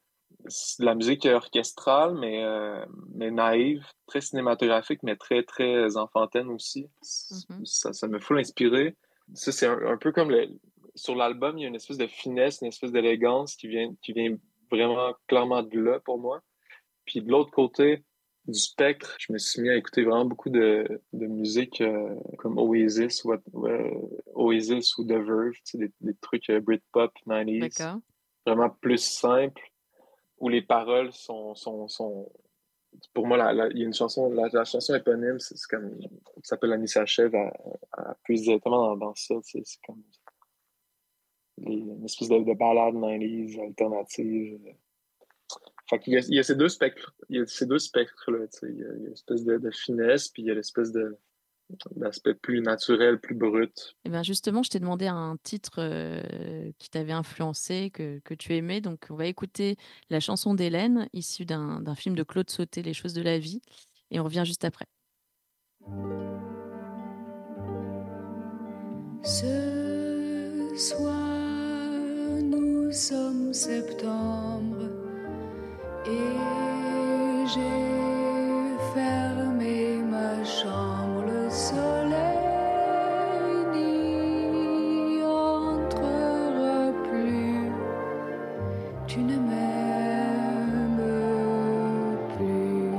C'est 0.47 0.81
de 0.81 0.85
la 0.85 0.95
musique 0.95 1.25
orchestrale, 1.25 2.15
mais, 2.15 2.43
euh, 2.43 2.85
mais 3.13 3.31
naïve, 3.31 3.85
très 4.05 4.21
cinématographique, 4.21 5.03
mais 5.03 5.15
très, 5.15 5.43
très 5.43 5.97
enfantaine 5.97 6.49
aussi. 6.49 6.87
Mhm. 7.49 7.65
Ça, 7.65 7.93
ça 7.93 8.07
me 8.07 8.19
fout 8.19 8.37
inspiré. 8.37 8.95
Ça, 9.33 9.51
c'est 9.51 9.67
un, 9.67 9.79
un 9.85 9.97
peu 9.97 10.11
comme 10.11 10.31
le, 10.31 10.47
sur 10.95 11.15
l'album, 11.15 11.57
il 11.57 11.61
y 11.61 11.65
a 11.65 11.67
une 11.67 11.75
espèce 11.75 11.97
de 11.97 12.07
finesse, 12.07 12.59
une 12.61 12.67
espèce 12.67 12.91
d'élégance 12.91 13.55
qui 13.55 13.67
vient, 13.67 13.93
qui 14.01 14.13
vient 14.13 14.35
vraiment 14.71 15.13
clairement 15.27 15.63
de 15.63 15.79
là 15.79 15.99
pour 15.99 16.19
moi. 16.19 16.41
Puis 17.05 17.21
de 17.21 17.31
l'autre 17.31 17.51
côté 17.51 18.03
du 18.49 18.59
spectre, 18.59 19.15
je 19.19 19.31
me 19.31 19.37
suis 19.37 19.61
mis 19.61 19.69
à 19.69 19.75
écouter 19.75 20.03
vraiment 20.03 20.25
beaucoup 20.25 20.49
de, 20.49 21.01
de 21.13 21.25
musique 21.27 21.81
euh, 21.81 22.15
comme 22.37 22.57
Oasis 22.57 23.23
ou, 23.23 23.33
euh, 23.33 23.91
Oasis 24.35 24.97
ou 24.97 25.05
The 25.05 25.13
Verve, 25.13 25.53
tu 25.53 25.61
sais, 25.65 25.77
des, 25.77 25.91
des 26.01 26.15
trucs 26.15 26.49
euh, 26.49 26.59
Britpop 26.59 27.11
90s 27.27 27.59
D'accord. 27.59 28.01
vraiment 28.45 28.69
plus 28.69 29.03
simple, 29.03 29.61
où 30.39 30.49
les 30.49 30.61
paroles 30.61 31.11
sont, 31.13 31.55
sont, 31.55 31.87
sont... 31.87 32.31
pour 33.13 33.27
moi, 33.27 33.37
il 33.53 33.77
y 33.79 33.83
a 33.83 33.85
une 33.85 33.93
chanson, 33.93 34.31
la, 34.31 34.49
la 34.51 34.65
chanson 34.65 34.95
éponyme, 34.95 35.39
c'est 35.39 35.55
comme, 35.69 35.97
qui 35.99 36.09
s'appelle 36.43 36.71
La 36.71 36.77
nuit 36.77 36.87
s'achève, 36.87 37.33
elle, 37.35 37.51
elle 37.97 38.15
puise 38.23 38.43
directement 38.43 38.95
dans, 38.95 38.97
dans 38.97 39.15
ça, 39.15 39.35
tu 39.43 39.59
sais, 39.59 39.61
c'est 39.63 39.79
comme 39.85 40.03
les- 41.57 41.73
une 41.73 42.05
espèce 42.05 42.29
de, 42.29 42.39
de 42.39 42.53
balade 42.53 42.95
90s 42.95 43.59
alternative. 43.61 44.59
Fait 45.89 45.99
qu'il 45.99 46.13
y 46.13 46.17
a, 46.17 46.19
il 46.19 46.35
y 46.35 46.39
a 46.39 46.43
ces 46.43 46.55
deux 46.55 46.69
spectres, 46.69 47.15
il 47.29 47.37
y 47.37 47.39
a 47.39 47.45
ces 47.47 47.65
deux 47.65 47.79
spectres-là, 47.79 48.47
tu 48.47 48.59
sais, 48.59 48.67
il 48.69 48.79
y 48.79 48.83
a, 48.83 48.93
il 48.95 49.03
y 49.03 49.05
a 49.07 49.09
l'espèce 49.09 49.43
de, 49.43 49.57
de 49.57 49.71
finesse, 49.71 50.27
puis 50.27 50.43
il 50.43 50.45
y 50.45 50.51
a 50.51 50.53
l'espèce 50.53 50.91
de 50.91 51.17
d'aspect 51.95 52.33
plus 52.33 52.61
naturel, 52.61 53.19
plus 53.19 53.35
brut. 53.35 53.95
Eh 54.03 54.09
bien 54.09 54.23
justement, 54.23 54.63
je 54.63 54.71
t'ai 54.71 54.79
demandé 54.79 55.05
un 55.05 55.37
titre 55.43 55.75
euh, 55.77 56.71
qui 56.79 56.89
t'avait 56.89 57.13
influencé, 57.13 57.91
que, 57.91 58.19
que 58.23 58.33
tu 58.33 58.55
aimais. 58.55 58.81
Donc, 58.81 59.05
on 59.11 59.15
va 59.15 59.27
écouter 59.27 59.77
la 60.09 60.19
chanson 60.19 60.55
d'Hélène, 60.55 61.07
issue 61.13 61.45
d'un 61.45 61.79
d'un 61.81 61.93
film 61.93 62.15
de 62.15 62.23
Claude 62.23 62.49
Sauté, 62.49 62.81
Les 62.81 62.93
choses 62.93 63.13
de 63.13 63.21
la 63.21 63.37
vie. 63.37 63.61
Et 64.09 64.19
on 64.19 64.23
revient 64.23 64.43
juste 64.45 64.65
après. 64.65 64.87
Ce 69.23 70.73
soir, 70.75 72.31
nous 72.41 72.91
sommes 72.91 73.53
septembre 73.53 74.98
j'ai 77.53 78.77
fermé 78.93 79.77
ma 80.13 80.43
chambre. 80.43 81.23
Le 81.27 81.49
soleil 81.49 82.37
n'y 83.73 85.23
entrera 85.23 86.91
plus. 87.09 87.71
Tu 89.07 89.19
ne 89.19 89.37
m'aimes 89.37 91.01
plus. 92.37 92.89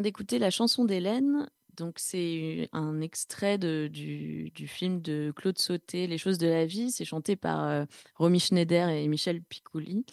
D'écouter 0.00 0.38
la 0.38 0.50
chanson 0.50 0.84
d'Hélène. 0.84 1.48
Donc, 1.76 1.98
c'est 1.98 2.68
un 2.72 3.00
extrait 3.00 3.56
de- 3.56 3.88
du, 3.90 4.52
film 4.66 5.00
de 5.00 5.32
Claude 5.34 5.58
Sauté, 5.58 6.06
Les 6.06 6.18
choses 6.18 6.36
de 6.38 6.46
la 6.46 6.66
vie. 6.66 6.90
C'est 6.90 7.04
chanté 7.06 7.34
par 7.34 7.64
euh, 7.64 7.84
Romy 8.16 8.40
Schneider 8.40 8.88
et 8.90 9.08
Michel 9.08 9.42
Piccoli. 9.42 10.04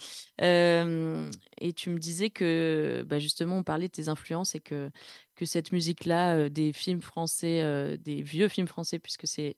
Euh, 0.41 1.29
et 1.59 1.73
tu 1.73 1.89
me 1.89 1.99
disais 1.99 2.29
que, 2.29 3.03
bah, 3.07 3.19
justement, 3.19 3.57
on 3.57 3.63
parlait 3.63 3.87
de 3.87 3.91
tes 3.93 4.07
influences 4.07 4.55
et 4.55 4.61
que, 4.61 4.89
que 5.35 5.45
cette 5.45 5.71
musique-là, 5.73 6.37
euh, 6.37 6.49
des 6.49 6.71
films 6.73 7.01
français, 7.01 7.61
euh, 7.61 7.97
des 7.97 8.21
vieux 8.21 8.47
films 8.47 8.67
français, 8.67 8.99
puisque 8.99 9.27
c'est 9.27 9.55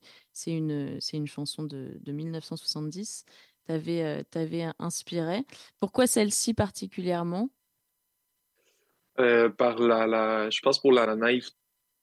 une, 0.48 1.00
une 1.13 1.28
chanson 1.28 1.63
de, 1.63 2.00
de 2.01 2.12
1970, 2.12 3.25
t'avais 3.66 4.01
euh, 4.04 4.24
t'avais 4.32 4.66
inspiré. 4.80 5.46
Pourquoi 5.80 6.08
celle-ci 6.08 6.54
particulièrement? 6.54 7.50
Euh, 9.22 9.50
par 9.50 9.78
la, 9.80 10.08
la, 10.08 10.50
je 10.50 10.60
pense 10.62 10.80
pour 10.80 10.92
la 10.92 11.16
naïf 11.16 11.50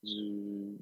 du. 0.03 0.79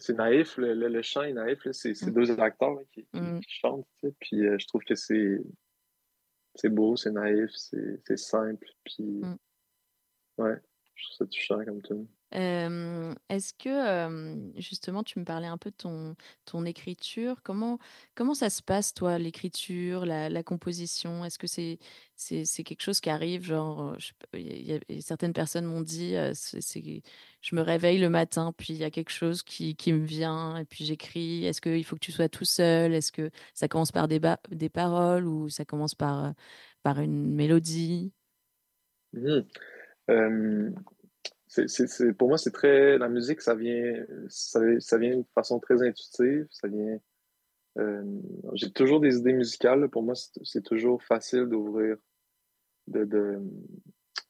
C'est 0.00 0.14
naïf, 0.16 0.56
le, 0.58 0.74
le, 0.74 0.88
le 0.88 1.02
chant 1.02 1.22
est 1.22 1.32
naïf, 1.32 1.58
c'est 1.72 1.90
Mm. 2.06 2.10
deux 2.12 2.40
acteurs 2.40 2.74
là, 2.74 2.82
qui, 2.92 3.06
Mm. 3.12 3.40
qui 3.40 3.50
chantent, 3.60 3.86
tu 3.98 4.08
sais, 4.08 4.14
puis 4.20 4.46
euh, 4.46 4.56
je 4.58 4.66
trouve 4.68 4.82
que 4.84 4.94
c'est 4.94 5.40
c'est 6.54 6.68
beau, 6.70 6.96
c'est 6.96 7.10
naïf, 7.10 7.50
c'est 7.54 8.00
c'est 8.06 8.16
simple, 8.18 8.66
puis 8.84 9.02
Mm. 9.22 9.36
ouais, 10.38 10.56
je 10.94 11.04
trouve 11.04 11.16
ça 11.16 11.26
touchant 11.26 11.64
comme 11.64 11.82
tout. 11.82 12.08
Est-ce 12.32 13.54
que 13.54 14.52
justement 14.56 15.02
tu 15.02 15.18
me 15.18 15.24
parlais 15.24 15.46
un 15.46 15.56
peu 15.56 15.70
de 15.70 16.14
ton, 16.44 16.64
écriture? 16.64 17.40
Comment, 17.42 17.78
comment 18.14 18.34
ça 18.34 18.50
se 18.50 18.62
passe 18.62 18.92
toi, 18.92 19.18
l'écriture, 19.18 20.04
la, 20.04 20.42
composition? 20.42 21.24
Est-ce 21.24 21.38
que 21.38 21.46
c'est 21.46 22.64
quelque 22.64 22.82
chose 22.82 23.00
qui 23.00 23.10
arrive, 23.10 23.42
genre, 23.42 23.96
certaines 25.00 25.32
personnes 25.32 25.64
m'ont 25.64 25.80
dit, 25.80 26.12
je 26.12 27.56
me 27.56 27.62
réveille 27.62 27.98
le 27.98 28.10
matin, 28.10 28.52
puis 28.56 28.74
il 28.74 28.78
y 28.78 28.84
a 28.84 28.90
quelque 28.90 29.10
chose 29.12 29.42
qui, 29.42 29.74
qui 29.76 29.92
me 29.92 30.04
vient, 30.04 30.58
et 30.58 30.64
puis 30.64 30.84
j'écris. 30.84 31.46
Est-ce 31.46 31.60
qu'il 31.60 31.84
faut 31.84 31.96
que 31.96 32.00
tu 32.00 32.12
sois 32.12 32.28
tout 32.28 32.44
seul? 32.44 32.94
Est-ce 32.94 33.12
que 33.12 33.30
ça 33.54 33.68
commence 33.68 33.92
par 33.92 34.08
des, 34.08 34.20
des 34.50 34.68
paroles 34.68 35.26
ou 35.26 35.48
ça 35.48 35.64
commence 35.64 35.94
par, 35.94 36.34
par 36.82 37.00
une 37.00 37.34
mélodie? 37.34 38.12
Mhm. 40.08 40.74
C'est, 41.48 42.12
pour 42.12 42.28
moi, 42.28 42.36
c'est 42.38 42.50
très. 42.50 42.98
La 42.98 43.08
musique, 43.08 43.40
ça 43.40 43.54
vient, 43.54 44.04
ça, 44.28 44.60
vient 44.98 45.16
de 45.18 45.24
façon 45.34 45.58
très 45.58 45.82
intuitive. 45.82 46.46
Ça 46.50 46.68
vient. 46.68 46.98
euh, 47.78 48.04
j'ai 48.54 48.70
toujours 48.70 49.00
des 49.00 49.16
idées 49.16 49.32
musicales. 49.32 49.88
Pour 49.88 50.02
moi, 50.02 50.14
c'est, 50.14 50.62
toujours 50.62 51.02
facile 51.02 51.46
d'ouvrir, 51.46 51.96
de, 52.86 53.04
de, 53.04 53.40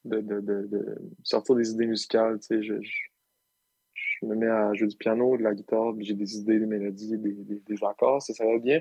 de, 0.05 0.21
de, 0.21 0.99
sortir 1.25 1.57
des 1.57 1.71
idées 1.71 1.87
musicales. 1.87 2.39
Tu 2.39 2.47
sais, 2.47 2.63
je, 2.63 2.75
je, 2.83 4.27
me 4.27 4.37
mets 4.37 4.47
à 4.47 4.73
jouer 4.75 4.87
du 4.89 4.97
piano, 4.97 5.37
de 5.37 5.43
la 5.43 5.55
guitare, 5.55 5.95
j'ai 5.99 6.15
des 6.15 6.37
idées, 6.39 6.61
des 6.61 6.67
mélodies, 6.67 7.19
des, 7.19 7.33
des, 7.33 7.85
accords, 7.85 8.23
ça, 8.23 8.33
ça 8.33 8.45
va 8.47 8.59
bien. 8.59 8.81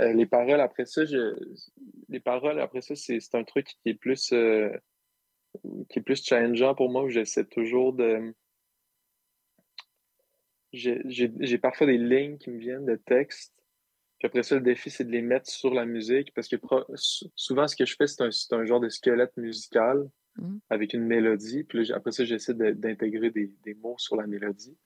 Euh, 0.00 0.12
les 0.14 0.26
paroles, 0.26 0.60
après 0.60 0.86
ça, 0.86 1.04
je, 1.04 1.36
les 2.08 2.20
paroles, 2.20 2.60
après 2.60 2.80
ça, 2.80 2.94
c'est, 2.96 3.20
c'est 3.20 3.36
un 3.36 3.44
truc 3.44 3.66
qui 3.82 3.90
est 3.90 3.94
plus. 3.94 4.32
euh, 4.32 4.70
qui 5.88 5.98
est 5.98 6.02
plus 6.02 6.24
challengeant 6.24 6.74
pour 6.74 6.90
moi, 6.90 7.04
où 7.04 7.08
j'essaie 7.08 7.44
toujours 7.44 7.92
de. 7.92 8.34
J'ai 10.72 11.58
parfois 11.58 11.86
des 11.86 11.98
lignes 11.98 12.36
qui 12.38 12.50
me 12.50 12.58
viennent 12.58 12.84
de 12.86 12.96
texte. 12.96 13.52
Puis 14.18 14.26
après 14.26 14.42
ça, 14.42 14.56
le 14.56 14.60
défi, 14.60 14.90
c'est 14.90 15.04
de 15.04 15.10
les 15.10 15.22
mettre 15.22 15.48
sur 15.48 15.72
la 15.72 15.84
musique. 15.86 16.32
Parce 16.34 16.48
que 16.48 16.56
souvent, 17.36 17.68
ce 17.68 17.76
que 17.76 17.84
je 17.84 17.94
fais, 17.96 18.06
c'est 18.06 18.22
un, 18.22 18.30
un 18.58 18.64
genre 18.64 18.80
de 18.80 18.88
squelette 18.88 19.36
musical 19.36 20.08
Mhm. 20.36 20.58
avec 20.68 20.94
une 20.94 21.04
mélodie. 21.04 21.62
Puis 21.62 21.86
là, 21.86 21.96
après 21.96 22.10
ça, 22.10 22.24
j'essaie 22.24 22.54
de- 22.54 22.72
d'intégrer 22.72 23.30
des, 23.30 23.52
des 23.62 23.74
mots 23.74 23.94
sur 23.98 24.16
la 24.16 24.26
mélodie. 24.26 24.76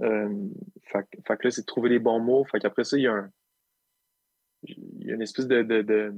Euh, 0.00 0.48
fait, 0.82 1.04
que- 1.08 1.18
fait 1.24 1.36
que 1.36 1.44
là, 1.44 1.50
c'est 1.52 1.60
de 1.60 1.66
trouver 1.66 1.88
les 1.90 2.00
bons 2.00 2.18
mots. 2.18 2.44
Fait 2.44 2.58
qu'après 2.58 2.82
ça, 2.82 2.96
il 2.96 3.02
y 3.02 3.06
a 3.06 3.12
un. 3.12 3.30
Il 4.64 5.06
y 5.06 5.12
a 5.12 5.14
une 5.14 5.22
espèce 5.22 5.46
de. 5.46 5.62
de, 5.62 5.82
de- 5.82 6.12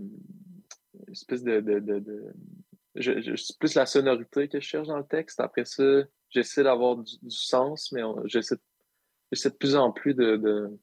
une 1.07 1.13
espèce 1.13 1.43
de. 1.43 1.61
de, 1.61 1.79
de, 1.79 1.99
de- 1.99 2.33
je, 3.01 3.21
je- 3.21 3.37
c'est 3.37 3.59
plus 3.59 3.75
la 3.75 3.87
sonorité 3.87 4.49
que 4.49 4.61
je 4.61 4.67
cherche 4.67 4.89
dans 4.89 4.99
le 4.99 5.07
texte. 5.07 5.41
Après 5.41 5.65
ça, 5.65 6.03
j'essaie 6.29 6.63
d'avoir 6.63 6.97
du, 6.97 7.13
sens, 7.29 7.93
mais 7.93 8.03
j'essaie 8.27 8.57
de 8.57 9.57
plus 9.57 9.77
en 9.77 9.93
plus 9.93 10.15
de. 10.15 10.37
de 10.37 10.79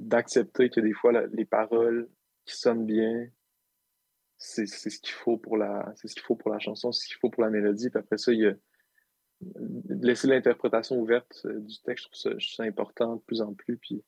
d'accepter 0.00 0.68
que 0.68 0.80
des 0.80 0.92
fois 0.92 1.26
les 1.32 1.46
paroles 1.46 2.08
qui 2.44 2.54
sonnent 2.56 2.84
bien 2.84 3.28
c'est 4.38 4.66
ce 4.66 5.00
qu'il 5.00 5.14
faut 5.14 5.38
pour 5.38 5.56
la 5.56 5.90
c'est 5.96 6.08
ce 6.08 6.14
qu'il 6.14 6.22
faut 6.22 6.36
pour 6.36 6.50
la 6.50 6.58
chanson 6.58 6.92
c'est 6.92 7.04
ce 7.04 7.08
qu'il 7.08 7.16
faut 7.16 7.30
pour 7.30 7.42
la 7.42 7.50
mélodie 7.50 7.88
puis 7.88 7.98
après 7.98 8.18
ça 8.18 8.32
il 8.32 8.40
y 8.40 8.46
a 8.46 8.54
laisser 9.88 10.28
l'interprétation 10.28 10.98
ouverte 10.98 11.46
euh, 11.46 11.60
du 11.60 11.80
texte 11.80 12.08
je 12.12 12.28
trouve 12.28 12.40
ça, 12.40 12.62
important 12.62 13.16
de 13.16 13.20
plus 13.22 13.40
en 13.40 13.54
plus 13.54 13.78
puis 13.78 14.04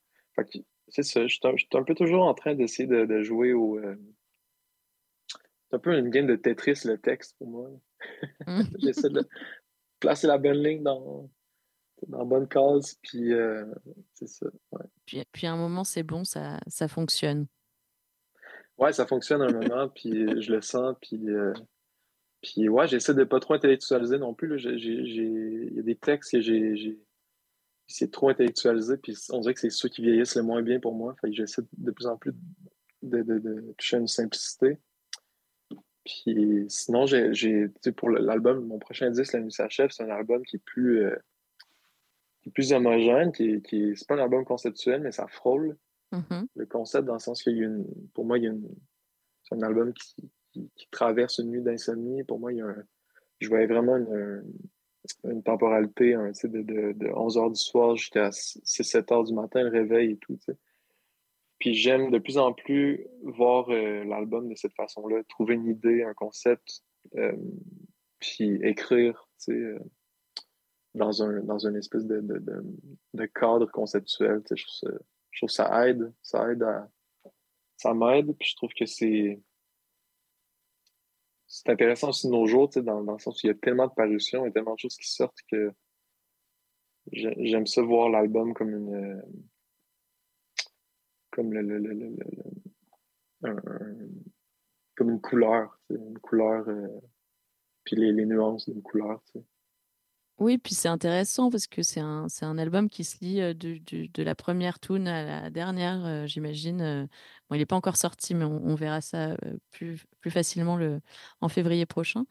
c'est 0.91 1.03
ça 1.03 1.27
je 1.27 1.35
suis 1.35 1.41
un, 1.47 1.53
je 1.57 1.65
suis 1.67 1.69
un 1.75 1.83
peu 1.85 1.95
toujours 1.95 2.25
en 2.27 2.35
train 2.35 2.55
d'essayer 2.55 2.89
de, 2.89 3.05
de 3.05 3.23
jouer 3.23 3.53
au 3.53 3.79
euh, 3.79 3.97
c'est 5.71 5.77
un 5.77 5.79
peu 5.79 5.97
une 5.97 6.11
game 6.11 6.27
de 6.27 6.37
Tetris 6.37 6.81
le 6.85 6.99
texte 6.99 7.37
pour 7.39 7.49
moi 7.49 7.71
Mhm. 8.47 8.63
j'essaie 8.79 9.11
de 9.11 9.27
placer 10.01 10.27
la 10.27 10.39
bonne 10.39 10.63
ligne 10.63 10.83
dans 10.83 11.29
dans 12.07 12.19
la 12.19 12.25
bonne 12.25 12.49
case 12.49 12.97
puis 13.03 13.33
euh, 13.33 13.65
c'est 14.15 14.29
ça 14.29 14.47
ouais. 14.73 14.85
Puis, 15.05 15.23
puis 15.33 15.47
à 15.47 15.53
un 15.53 15.57
moment, 15.57 15.83
c'est 15.85 16.03
bon, 16.05 16.23
ça, 16.23 16.61
ça 16.69 16.87
fonctionne. 16.87 17.47
Ouais, 18.77 18.93
ça 18.93 19.07
fonctionne 19.07 19.43
un 19.43 19.51
moment, 19.51 19.89
puis 19.95 20.41
je 20.41 20.53
le 20.53 20.61
sens, 20.61 20.95
puis, 21.01 21.29
euh, 21.31 21.53
puis 22.43 22.69
ouais, 22.69 22.87
j'essaie 22.87 23.15
de 23.15 23.25
pas 23.25 23.41
trop 23.41 23.55
intellectualiser 23.55 24.19
non 24.19 24.35
plus. 24.35 24.47
là. 24.49 24.57
J'ai, 24.59 24.79
j'ai- 24.79 25.05
j'ai- 25.07 25.69
Il 25.71 25.75
y 25.75 25.79
a 25.81 25.83
des 25.83 25.97
textes 25.97 26.31
que 26.33 26.41
j'ai, 26.41 26.77
j'ai 26.77 27.01
de 27.89 28.07
trop 28.11 28.29
intellectualiser, 28.29 28.97
puis 28.99 29.17
on 29.31 29.41
dirait 29.41 29.55
que 29.55 29.61
c'est 29.61 29.71
ceux 29.71 29.89
qui 29.89 30.03
vieillissent 30.03 30.37
le 30.37 30.43
moins 30.43 30.63
bien 30.63 30.79
pour 30.81 30.95
moi. 30.95 31.15
Fait 31.21 31.29
que 31.31 31.35
j'essaie 31.37 31.63
de 31.77 31.91
plus 31.91 32.07
en 32.07 32.17
plus 32.17 32.33
de, 33.03 33.23
de, 33.23 33.39
de 33.39 33.73
toucher 33.79 33.97
à 33.97 34.01
une 34.01 34.07
simplicité. 34.09 34.79
Puis 36.05 36.65
sinon, 36.69 37.07
j'ai, 37.07 37.35
j'ai, 37.35 37.69
tu 37.69 37.75
sais, 37.85 37.93
pour 37.93 38.11
l'album, 38.11 38.67
mon 38.67 38.79
prochain 38.79 39.11
disque, 39.11 39.33
La 39.35 39.41
nuit 39.41 39.53
s'achève, 39.53 39.91
c'est 39.91 40.03
un 40.05 40.11
album 40.11 40.43
qui 40.45 40.57
est 40.57 40.63
plus, 40.65 41.03
euh, 41.05 41.17
qui 42.43 42.49
est 42.49 42.53
plus 42.53 42.73
homogène, 42.73 43.33
qui 43.33 43.51
est, 43.51 43.63
qui 43.67 43.83
est- 43.83 43.95
c'est 43.95 44.09
pas 44.09 44.15
un 44.15 44.23
album 44.23 44.45
conceptuel, 44.45 45.03
mais 45.03 45.13
ça 45.13 45.27
frôle 45.27 45.77
Mhm. 46.13 46.47
le 46.55 46.65
concept 46.67 47.07
dans 47.07 47.13
le 47.15 47.19
sens 47.19 47.43
qu'il 47.43 47.59
y 47.59 47.61
a 47.63 47.67
une, 47.67 47.85
pour 48.15 48.25
moi, 48.25 48.39
il 48.39 48.45
y 48.45 48.47
a 48.47 48.51
une, 48.51 48.67
c'est 49.43 49.55
un 49.55 49.61
album 49.63 49.93
qui, 49.93 50.31
qui, 50.53 50.71
qui 50.75 50.89
traverse 50.91 51.37
une 51.39 51.51
nuit 51.51 51.61
d'insomnie. 51.63 52.25
Pour 52.25 52.39
moi, 52.41 52.51
il 52.53 52.59
y 52.59 52.61
a 52.63 52.67
un, 52.67 52.83
je 53.41 53.49
voyais 53.49 53.67
vraiment 53.67 53.97
une, 53.99 54.43
une 55.25 55.43
temporalité 55.43 56.13
de, 56.15 56.63
de, 56.63 56.93
de 56.93 57.09
11 57.09 57.39
heures 57.39 57.51
du 57.51 57.61
soir 57.61 57.97
jusqu'à 57.97 58.31
6-7 58.31 59.13
heures 59.13 59.25
du 59.25 59.35
matin, 59.35 59.63
le 59.63 59.71
réveil 59.71 60.13
et 60.13 60.17
tout. 60.17 60.39
Puis 61.59 61.75
j'aime 61.75 62.11
de 62.11 62.19
plus 62.19 62.39
en 62.39 62.53
plus 62.53 63.07
voir 63.23 63.69
euh, 63.71 64.05
l'album 64.05 64.49
de 64.49 64.55
cette 64.55 64.75
façon-là, 64.75 65.23
trouver 65.29 65.55
une 65.55 65.67
idée, 65.67 66.05
un 66.05 66.15
concept, 66.15 66.83
euh, 67.17 67.33
puis 68.21 68.61
écrire, 68.63 69.29
euh, 69.49 69.79
dans 70.95 71.23
un 71.23 71.41
dans 71.43 71.59
une 71.59 71.77
espèce 71.77 72.05
de, 72.05 72.21
de, 72.21 72.43
de, 73.15 73.27
cadre 73.27 73.71
conceptuel. 73.71 74.43
Je 74.51 74.65
trouve 74.65 74.91
ça, 74.91 74.99
je 75.31 75.41
trouve 75.41 75.51
ça 75.51 75.89
aide, 75.89 76.13
ça 76.23 76.51
aide 76.51 76.63
à, 76.63 76.89
ça 77.77 77.93
m'aide, 77.93 78.37
puis 78.39 78.51
je 78.51 78.57
trouve 78.57 78.73
que 78.73 78.87
c'est 78.87 79.41
c'est 81.49 81.71
intéressant 81.71 82.11
aussi 82.11 82.27
de 82.27 82.33
nos 82.33 82.47
jours, 82.47 82.69
dans, 82.69 83.03
dans 83.03 83.15
le 83.15 83.19
sens 83.19 83.43
où 83.43 83.47
il 83.47 83.49
y 83.49 83.51
a 83.51 83.55
tellement 83.55 83.89
de 83.89 83.95
parutions 83.95 84.47
et 84.47 84.53
tellement 84.53 84.75
de 84.75 84.79
choses 84.79 84.97
qui 84.97 85.11
sortent 85.11 85.41
que 85.51 85.73
j'ai- 87.11 87.35
j'aime 87.47 87.67
ça 87.67 87.83
voir 87.83 88.11
l'album 88.11 88.55
comme 88.55 88.71
une 88.71 88.95
euh, 88.95 89.23
comme 91.31 91.53
le, 91.53 91.63
le, 91.63 91.79
le, 91.79 91.95
le- 91.95 92.17
comme 94.95 95.11
une 95.11 95.21
couleur, 95.21 95.81
une 95.91 96.19
couleur 96.19 96.69
euh, 96.69 96.89
puis 97.85 97.97
les, 97.97 98.13
les 98.13 98.27
nuances 98.27 98.69
d'une 98.69 98.83
couleur. 98.83 99.23
Oui, 100.39 100.57
puis 100.59 100.75
c'est 100.75 100.89
intéressant 100.89 101.51
parce 101.51 101.67
que 101.67 101.83
c'est 101.83 101.99
un, 101.99 102.29
c'est 102.29 102.45
un 102.45 102.59
album 102.59 102.89
qui 102.89 103.03
se 103.03 103.17
lit 103.25 103.37
de, 103.41 103.53
de- 103.55 104.07
de 104.13 104.23
la 104.23 104.37
première 104.37 104.79
tune 104.79 105.09
à 105.09 105.25
la 105.43 105.51
dernière, 105.51 106.29
j'imagine. 106.29 107.09
Bon, 107.51 107.57
il 107.57 107.59
n'est 107.59 107.67
pas 107.67 107.75
encore 107.75 107.97
sorti, 107.97 108.35
mais 108.37 108.45
on, 108.45 108.75
verra 108.77 109.01
ça 109.01 109.37
plus, 109.73 110.05
plus 110.21 110.31
facilement 110.31 110.77
le, 110.77 111.01
en 111.41 111.49
février 111.49 111.87
prochain. 111.87 112.25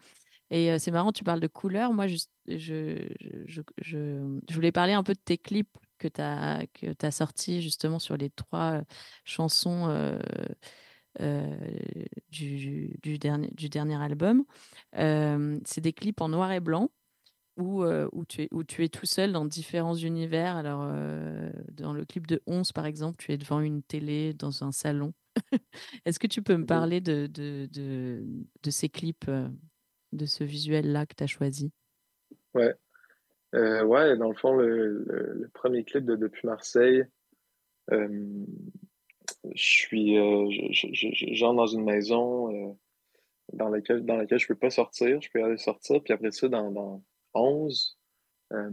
Et 0.52 0.80
c'est 0.80 0.92
marrant, 0.92 1.12
tu 1.14 1.24
parles 1.24 1.42
de 1.42 1.48
couleurs. 1.48 1.94
Moi, 1.94 2.08
je, 2.08 2.18
je, 2.48 3.08
je, 3.48 3.62
je- 3.82 4.40
voulais 4.56 4.72
parler 4.74 4.94
un 4.94 5.04
peu 5.04 5.14
de 5.14 5.20
tes 5.20 5.38
clips 5.40 5.78
que 6.00 6.08
tu 6.10 6.22
as, 6.22 6.66
que 6.74 6.94
sortis 7.12 7.62
justement 7.62 8.00
sur 8.00 8.18
les 8.18 8.30
trois 8.32 8.84
chansons 9.26 9.88
du, 12.32 12.98
du 13.02 13.18
dernier, 13.20 13.50
du 13.52 13.70
dernier 13.70 13.96
album. 14.02 14.44
C'est 14.94 15.82
des 15.82 15.94
clips 15.94 16.22
en 16.22 16.30
noir 16.30 16.52
et 16.52 16.60
blanc 16.60 16.90
où, 17.58 17.84
euh, 17.84 18.08
où, 18.14 18.26
tu 18.26 18.44
es, 18.44 18.48
où 18.52 18.64
tu 18.64 18.84
es 18.84 18.90
tout 18.90 19.06
seul 19.06 19.32
dans 19.32 19.46
différents 19.46 19.96
univers. 19.96 20.56
Alors, 20.56 20.84
euh, 20.84 21.52
dans 21.72 21.94
le 21.94 22.06
clip 22.06 22.28
de 22.28 22.42
11, 22.48 22.72
par 22.72 22.86
exemple, 22.86 23.18
tu 23.18 23.32
es 23.32 23.38
devant 23.38 23.60
une 23.60 23.84
télé, 23.84 24.34
dans 24.34 24.64
un 24.64 24.72
salon. 24.72 25.14
Est-ce 26.06 26.20
que 26.20 26.28
tu 26.28 26.42
peux 26.42 26.58
me 26.58 26.66
parler 26.66 27.02
de, 27.02 27.28
de, 27.28 27.68
de, 27.72 28.24
de 28.64 28.70
ces 28.72 28.90
clips, 28.90 29.26
euh, 29.28 29.50
de 30.14 30.26
ce 30.26 30.44
visuel-là 30.44 31.06
que 31.06 31.16
tu 31.16 31.24
as 31.24 31.28
choisi? 31.28 31.72
Ouais. 32.54 32.74
Euh, 33.56 33.84
ouais, 33.84 34.18
dans 34.18 34.30
le 34.30 34.36
fond, 34.36 34.54
le, 34.56 35.04
le- 35.06 35.34
le 35.42 35.50
premier 35.50 35.84
clip 35.84 36.06
de 36.06 36.16
Depuis 36.16 36.48
Marseille, 36.48 37.04
je 37.90 38.46
suis, 39.56 40.16
je, 40.16 41.54
dans 41.56 41.68
une 41.68 41.84
maison 41.84 42.78
dans 43.54 43.70
laquelle, 43.70 44.06
dans 44.06 44.18
laquelle 44.18 44.40
je 44.40 44.48
peux 44.48 44.56
pas 44.56 44.70
sortir, 44.70 45.22
je 45.22 45.30
peux 45.32 45.44
aller 45.44 45.58
sortir, 45.58 46.04
puis 46.04 46.14
après 46.14 46.32
ça, 46.32 46.48
dans, 46.50 46.72
dans 46.72 47.04
11, 47.34 47.98
euh, 48.54 48.70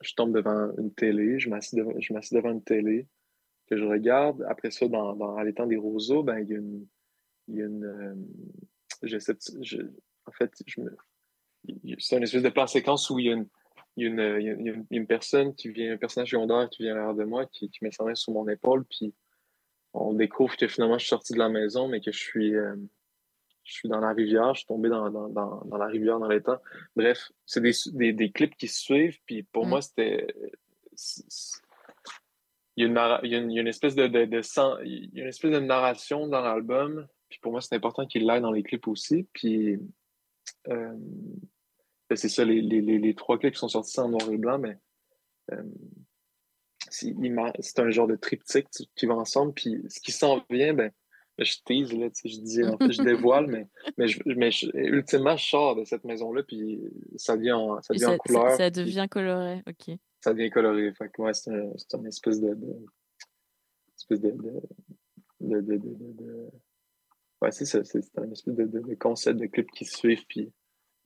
je 0.00 0.14
tombe 0.14 0.34
devant 0.34 0.72
une 0.76 0.92
télé, 0.92 1.38
je 1.38 1.48
m'assieds 1.48 1.78
devant, 1.78 1.92
devant 1.92 2.50
une 2.50 2.62
télé 2.62 3.06
que 3.66 3.76
je 3.76 3.84
regarde. 3.84 4.44
Après 4.48 4.70
ça, 4.70 4.88
dans, 4.88 5.14
dans 5.14 5.40
l'étang 5.40 5.66
des 5.66 5.76
roseaux, 5.76 6.22
ben, 6.22 6.38
il 6.38 6.48
y 6.48 6.54
a 6.54 6.58
une, 6.58 6.86
il 7.48 7.54
y 7.56 7.62
a 7.62 7.66
une, 7.66 7.84
euh, 7.84 8.14
en 10.26 10.32
fait, 10.32 10.52
c'est 11.98 12.16
une 12.16 12.22
espèce 12.22 12.42
de 12.42 12.48
plan 12.48 12.66
séquence 12.66 13.10
où 13.10 13.18
il 13.18 13.26
y 13.26 13.30
a 13.30 13.32
une, 13.32 13.48
il 13.96 14.04
y 14.04 14.06
a 14.06 14.10
une, 14.10 14.58
il 14.60 14.66
y 14.66 14.70
a 14.70 14.98
une, 14.98 15.06
personne 15.06 15.54
qui 15.54 15.70
vient, 15.70 15.94
un 15.94 15.96
personnage 15.96 16.30
secondaire 16.30 16.68
qui 16.70 16.82
vient 16.82 17.08
à 17.08 17.14
de 17.14 17.24
moi, 17.24 17.46
qui, 17.46 17.70
qui 17.70 17.78
met 17.82 17.90
sa 17.90 18.04
main 18.04 18.14
sur 18.14 18.32
mon 18.32 18.46
épaule, 18.48 18.84
puis 18.84 19.14
on 19.94 20.12
découvre 20.12 20.56
que 20.56 20.68
finalement 20.68 20.98
je 20.98 21.04
suis 21.04 21.10
sorti 21.10 21.32
de 21.32 21.38
la 21.38 21.48
maison, 21.48 21.88
mais 21.88 22.00
que 22.00 22.12
je 22.12 22.18
suis, 22.18 22.54
euh, 22.54 22.76
je 23.66 23.74
suis 23.74 23.88
dans 23.88 24.00
la 24.00 24.12
rivière, 24.12 24.54
je 24.54 24.60
suis 24.60 24.66
tombé 24.66 24.88
dans, 24.88 25.10
dans, 25.10 25.28
dans, 25.28 25.62
dans 25.64 25.76
la 25.76 25.86
rivière 25.86 26.18
dans 26.20 26.28
l'étang. 26.28 26.58
Bref, 26.94 27.30
c'est 27.44 27.60
des, 27.60 27.72
des, 27.92 28.12
des 28.12 28.30
clips 28.30 28.56
qui 28.56 28.68
se 28.68 28.80
suivent, 28.80 29.18
puis 29.26 29.42
pour 29.42 29.66
Mm. 29.66 29.68
moi, 29.68 29.82
c'était. 29.82 30.34
Il 32.76 32.82
y, 32.82 32.84
a 32.84 32.88
une, 32.88 32.94
narra- 32.94 33.20
il, 33.22 33.30
y 33.30 33.34
a 33.34 33.38
une, 33.38 33.50
il 33.50 33.54
y 33.54 33.58
a 33.58 33.62
une 33.62 33.68
espèce 33.68 33.94
de, 33.94 34.06
de, 34.06 34.24
de 34.26 34.40
il 34.84 35.10
y 35.14 35.20
a 35.20 35.22
une 35.22 35.28
espèce 35.28 35.50
de 35.50 35.58
narration 35.58 36.26
dans 36.28 36.40
l'album, 36.42 37.06
puis 37.28 37.38
pour 37.40 37.50
moi, 37.52 37.60
c'est 37.60 37.74
important 37.74 38.06
qu'il 38.06 38.26
l'ait 38.26 38.40
dans 38.40 38.52
les 38.52 38.62
clips 38.62 38.86
aussi. 38.86 39.26
Puis 39.32 39.78
euh, 40.68 40.94
ben, 42.08 42.16
c'est 42.16 42.28
ça, 42.28 42.44
les, 42.44 42.60
les, 42.62 42.80
les, 42.80 42.98
les 42.98 43.14
trois 43.14 43.38
clips 43.38 43.54
qui 43.54 43.60
sont 43.60 43.68
sortis 43.68 43.98
en 43.98 44.10
noir 44.10 44.30
et 44.30 44.36
blanc, 44.36 44.58
mais 44.58 44.78
euh, 45.52 45.62
c'est 46.90 47.78
un 47.80 47.90
genre 47.90 48.06
de 48.06 48.16
triptyque 48.16 48.68
qui 48.94 49.06
va 49.06 49.14
ensemble. 49.14 49.52
Puis 49.54 49.82
ce 49.88 49.98
qui 50.00 50.12
s'en 50.12 50.44
vient, 50.50 50.72
ben, 50.72 50.92
je 51.44 51.56
tease, 51.64 51.92
là, 51.92 52.08
tu 52.10 52.22
sais, 52.22 52.28
je 52.28 52.40
dis, 52.40 52.64
en 52.64 52.78
fait, 52.78 52.92
je 52.92 53.02
dévoile, 53.02 53.46
mais, 53.46 53.68
mais, 53.98 54.08
je, 54.08 54.20
mais 54.24 54.50
je- 54.50 54.70
ultimement, 54.74 55.36
je 55.36 55.46
sors 55.46 55.76
de 55.76 55.84
cette 55.84 56.04
maison-là, 56.04 56.42
puis 56.42 56.80
ça 57.16 57.36
devient 57.36 57.52
en, 57.52 57.80
ça 57.82 57.94
devient 57.94 58.04
ça, 58.04 58.18
couleur. 58.18 58.50
ça 58.56 58.70
devient 58.70 59.06
coloré, 59.10 59.62
ok. 59.66 59.96
ça 60.20 60.32
devient 60.32 60.50
coloré. 60.50 60.92
Fait 60.94 61.10
que, 61.10 61.22
ouais, 61.22 61.34
c'est 61.34 61.50
un, 61.50 61.72
une 61.98 62.06
espèce 62.06 62.40
de. 62.40 62.54
de 62.54 62.76
espèce 63.96 64.20
de. 64.20 64.30
de, 65.40 65.60
de, 65.60 65.76
de, 65.76 66.50
Ouais, 67.42 67.52
c'est 67.52 67.66
ça, 67.66 67.84
c'est 67.84 68.00
un 68.18 68.30
espèce 68.30 68.54
de, 68.54 68.94
concept 68.94 69.38
de 69.38 69.46
clip 69.46 69.70
qui 69.72 69.84
se 69.84 69.98
suivent, 69.98 70.24
puis 70.26 70.50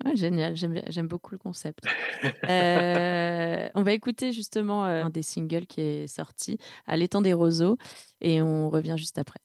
Ouais, 0.04 0.16
génial, 0.16 0.56
j'aime 0.56 1.08
beaucoup 1.08 1.32
le 1.32 1.38
concept. 1.38 1.84
Euh, 2.48 3.68
on 3.74 3.82
va 3.82 3.92
écouter 3.92 4.32
justement 4.32 4.86
euh, 4.86 5.04
un 5.04 5.10
des 5.10 5.22
singles 5.22 5.66
qui 5.66 5.80
est 5.82 6.06
sorti, 6.06 6.56
À 6.86 6.96
l'étang 6.96 7.20
des 7.20 7.34
roseaux, 7.34 7.76
et 8.22 8.40
on 8.40 8.70
revient 8.70 8.94
juste 8.96 9.18
après. 9.18 9.40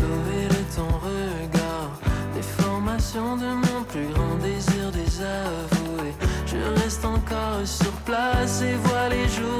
Sauver 0.00 0.46
de 0.56 0.62
ton 0.76 0.90
regard. 1.08 1.92
Déformation 2.34 3.36
de 3.36 3.50
mon 3.64 3.78
plus 3.90 4.08
grand 4.14 4.36
désir 4.36 4.90
désavoué. 4.92 6.08
Je 6.46 6.60
reste 6.80 7.04
encore 7.04 7.60
sur 7.64 7.92
place 8.08 8.62
et 8.62 8.74
vois 8.84 9.08
les 9.10 9.28
jours 9.28 9.59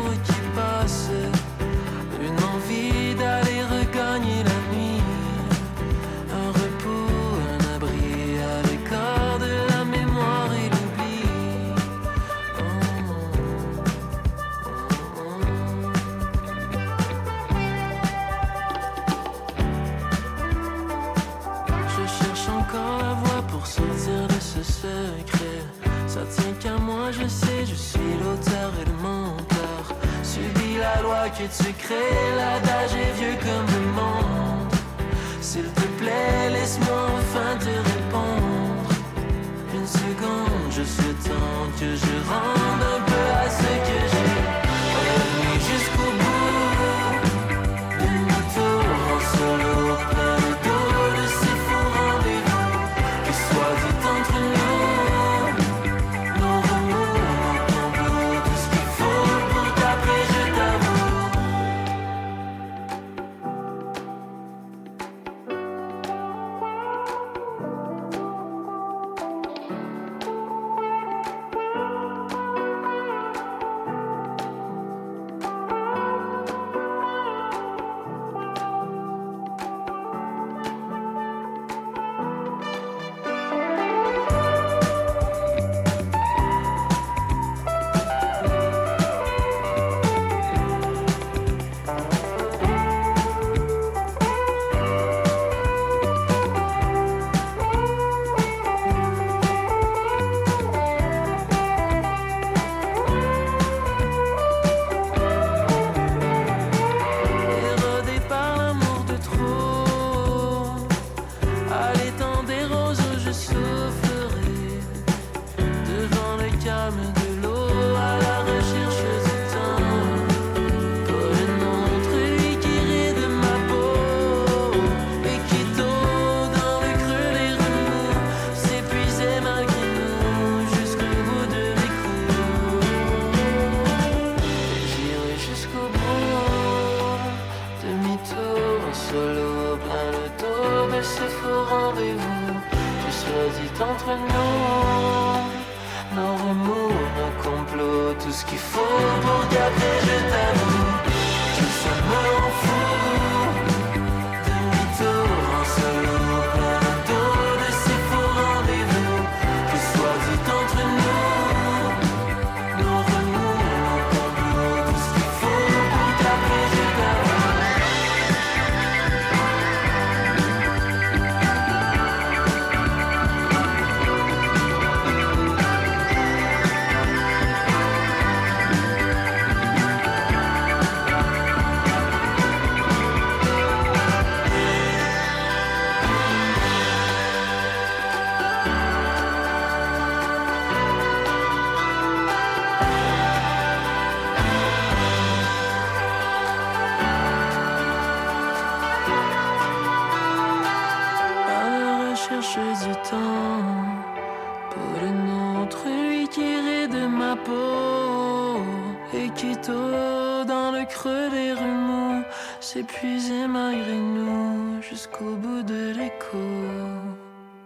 crées, 31.48 32.37
l'adage 32.37 32.94
est 32.94 33.12
vieux 33.18 33.37
comme 33.40 33.66
le 33.66 33.87
monde. 33.92 34.74
S'il 35.40 35.64
te 35.64 35.87
plaît, 35.98 36.50
laisse-moi 36.50 37.07
enfin 37.16 37.57
te 37.59 37.66
répondre. 37.66 38.90
Une 39.74 39.87
seconde, 39.87 40.70
je 40.70 40.83
suis 40.83 41.14
temps 41.24 41.66
que 41.79 41.96
je 41.96 42.29
rende 42.29 42.83
un 42.83 43.00
peu 43.07 43.46
à 43.46 43.50
ce 43.50 43.62
que 43.62 44.09
j'ai. 44.11 44.39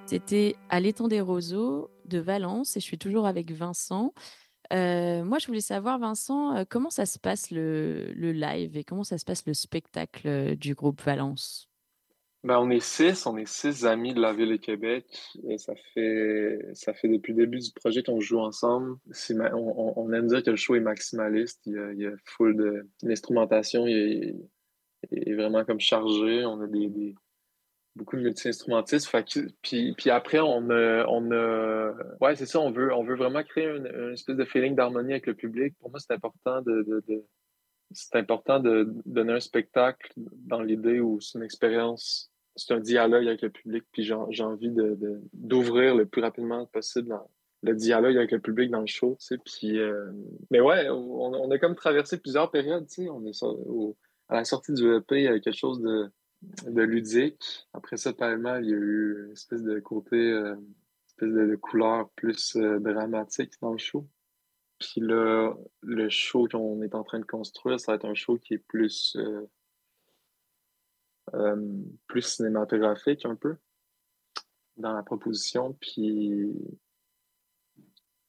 C'était 0.07 0.55
à 0.69 0.81
l'étang 0.81 1.09
des 1.09 1.21
roseaux 1.21 1.91
de 2.05 2.19
Valence 2.19 2.77
et 2.77 2.81
je 2.81 2.85
suis 2.85 2.99
toujours 2.99 3.27
avec 3.27 3.51
Vincent. 3.51 4.13
Euh, 4.73 5.25
moi, 5.25 5.39
je 5.39 5.47
voulais 5.47 5.61
savoir, 5.61 5.99
Vincent, 5.99 6.57
euh, 6.57 6.65
comment 6.69 6.91
ça 6.91 7.07
se 7.07 7.19
passe 7.19 7.51
le, 7.51 8.13
le 8.15 8.33
live 8.33 8.77
et 8.77 8.85
comment 8.85 9.05
ça 9.05 9.19
se 9.19 9.25
passe 9.25 9.47
le 9.47 9.55
spectacle 9.55 10.29
euh, 10.29 10.55
du 10.55 10.75
groupe 10.75 11.01
Valence? 11.03 11.69
Ben, 12.43 12.59
on 12.59 12.69
est 12.69 12.85
six, 12.85 13.27
on 13.27 13.39
est 13.39 13.49
six 13.49 13.87
amis 13.87 14.13
de 14.13 14.21
la 14.21 14.35
ville 14.35 14.51
de 14.51 14.57
Québec. 14.57 15.07
Et 15.49 15.57
ça 15.57 15.73
fait, 15.95 16.59
ça 16.75 16.93
fait 16.93 17.09
depuis 17.09 17.33
le 17.33 17.47
début 17.47 17.59
du 17.59 17.71
projet 17.75 18.03
qu'on 18.03 18.21
joue 18.21 18.41
ensemble. 18.41 18.97
On, 19.31 20.13
aime 20.13 20.27
dire 20.27 20.43
que 20.43 20.51
le 20.51 20.57
show 20.57 20.75
est 20.75 20.81
maximaliste. 20.81 21.63
Il 21.65 21.73
y 21.73 21.79
a, 21.79 21.93
il 21.93 22.01
y 22.01 22.07
a 22.07 22.13
full 22.27 22.55
de 22.57 22.87
l'instrumentation, 23.03 23.87
il 23.87 24.37
il 25.11 25.29
est 25.29 25.35
vraiment 25.35 25.65
comme 25.65 25.81
chargé. 25.81 26.45
On 26.45 26.61
a 26.61 26.67
des- 26.67 27.15
beaucoup 27.97 28.17
de 28.17 28.23
multi-instrumentistes. 28.23 29.11
Puis, 29.63 29.95
puis 29.97 30.11
après, 30.11 30.41
on 30.41 30.71
a, 30.71 31.07
on 31.07 31.31
a, 31.31 31.93
ouais, 32.21 32.37
c'est 32.37 32.47
ça. 32.47 32.61
On 32.61 32.71
veut, 32.71 32.93
on 32.93 33.05
veut 33.05 33.17
vraiment 33.17 33.43
créer 33.43 33.69
une, 33.69 34.13
espèce 34.13 34.37
de 34.37 34.45
feeling 34.45 34.75
d'harmonie 34.75 35.13
avec 35.13 35.27
le 35.27 35.35
public. 35.35 35.75
Pour 35.81 35.91
moi, 35.91 36.01
c'est 36.01 36.13
important 36.13 36.61
de, 36.63 36.83
de, 36.83 37.03
de- 37.09 37.25
c'est 37.93 38.17
important 38.17 38.61
de 38.61 38.93
donner 39.07 39.35
un 39.35 39.41
spectacle 39.41 40.13
dans 40.17 40.63
l'idée 40.63 41.01
où 41.01 41.21
c'est 41.21 41.39
une 41.39 41.45
expérience, 41.45 42.33
c'est 42.57 42.75
un 42.75 42.81
dialogue 42.81 43.27
avec 43.27 43.43
le 43.43 43.51
public, 43.51 43.85
puis 43.93 44.03
j'ai 44.03 44.43
envie 44.43 44.73
d'ouvrir 45.33 45.95
le 45.95 46.07
plus 46.07 46.23
rapidement 46.23 46.67
possible 46.67 47.17
le 47.65 47.75
dialogue 47.75 48.17
avec 48.17 48.31
le 48.31 48.41
public 48.41 48.71
dans 48.71 48.81
le 48.81 48.87
show, 48.87 49.17
tu 49.19 49.27
sais, 49.27 49.39
puis 49.39 49.79
euh, 49.79 50.11
mais 50.51 50.61
ouais, 50.61 50.89
on, 50.91 51.51
a 51.51 51.59
comme 51.59 51.75
traversé 51.75 52.19
plusieurs 52.19 52.51
périodes, 52.51 52.87
tu 52.87 53.05
sais, 53.05 53.09
on 53.09 53.25
est 53.25 53.43
au- 53.43 53.97
à 54.29 54.37
la 54.37 54.45
sortie 54.45 54.75
du 54.75 54.95
EP, 54.95 55.17
il 55.17 55.25
y 55.25 55.29
avait 55.29 55.41
quelque 55.41 55.57
chose 55.57 55.81
de, 55.81 56.11
de 56.67 56.83
ludique. 56.83 57.67
Après 57.73 57.97
ça, 57.97 58.13
parallèlement, 58.13 58.57
il 58.57 58.67
y 58.67 58.73
a 58.73 58.77
eu 58.77 59.27
une 59.27 59.33
espèce 59.33 59.63
de 59.63 59.79
côté, 59.81 60.17
euh, 60.17 60.55
une 60.55 60.75
espèce 61.07 61.33
de, 61.33 61.57
couleur 61.57 62.11
plus 62.11 62.57
euh, 62.57 62.79
dramatique 62.81 63.53
dans 63.61 63.73
le 63.73 63.79
show. 63.79 64.09
Puis 64.79 65.01
là, 65.01 65.55
le 65.83 66.09
show 66.09 66.49
qu'on 66.49 66.83
est 66.83 66.95
en 66.95 67.05
train 67.05 67.21
de 67.21 67.25
construire, 67.25 67.79
ça 67.81 67.93
va 67.93 67.97
être 67.97 68.05
un 68.05 68.15
show 68.15 68.39
qui 68.39 68.55
est 68.55 68.59
plus, 68.59 69.17
euh, 71.33 71.81
plus 72.07 72.23
cinématographique 72.23 73.25
un 73.25 73.37
peu 73.37 73.57
dans 74.77 74.93
la 74.93 75.03
proposition. 75.03 75.75
Puis, 75.81 76.53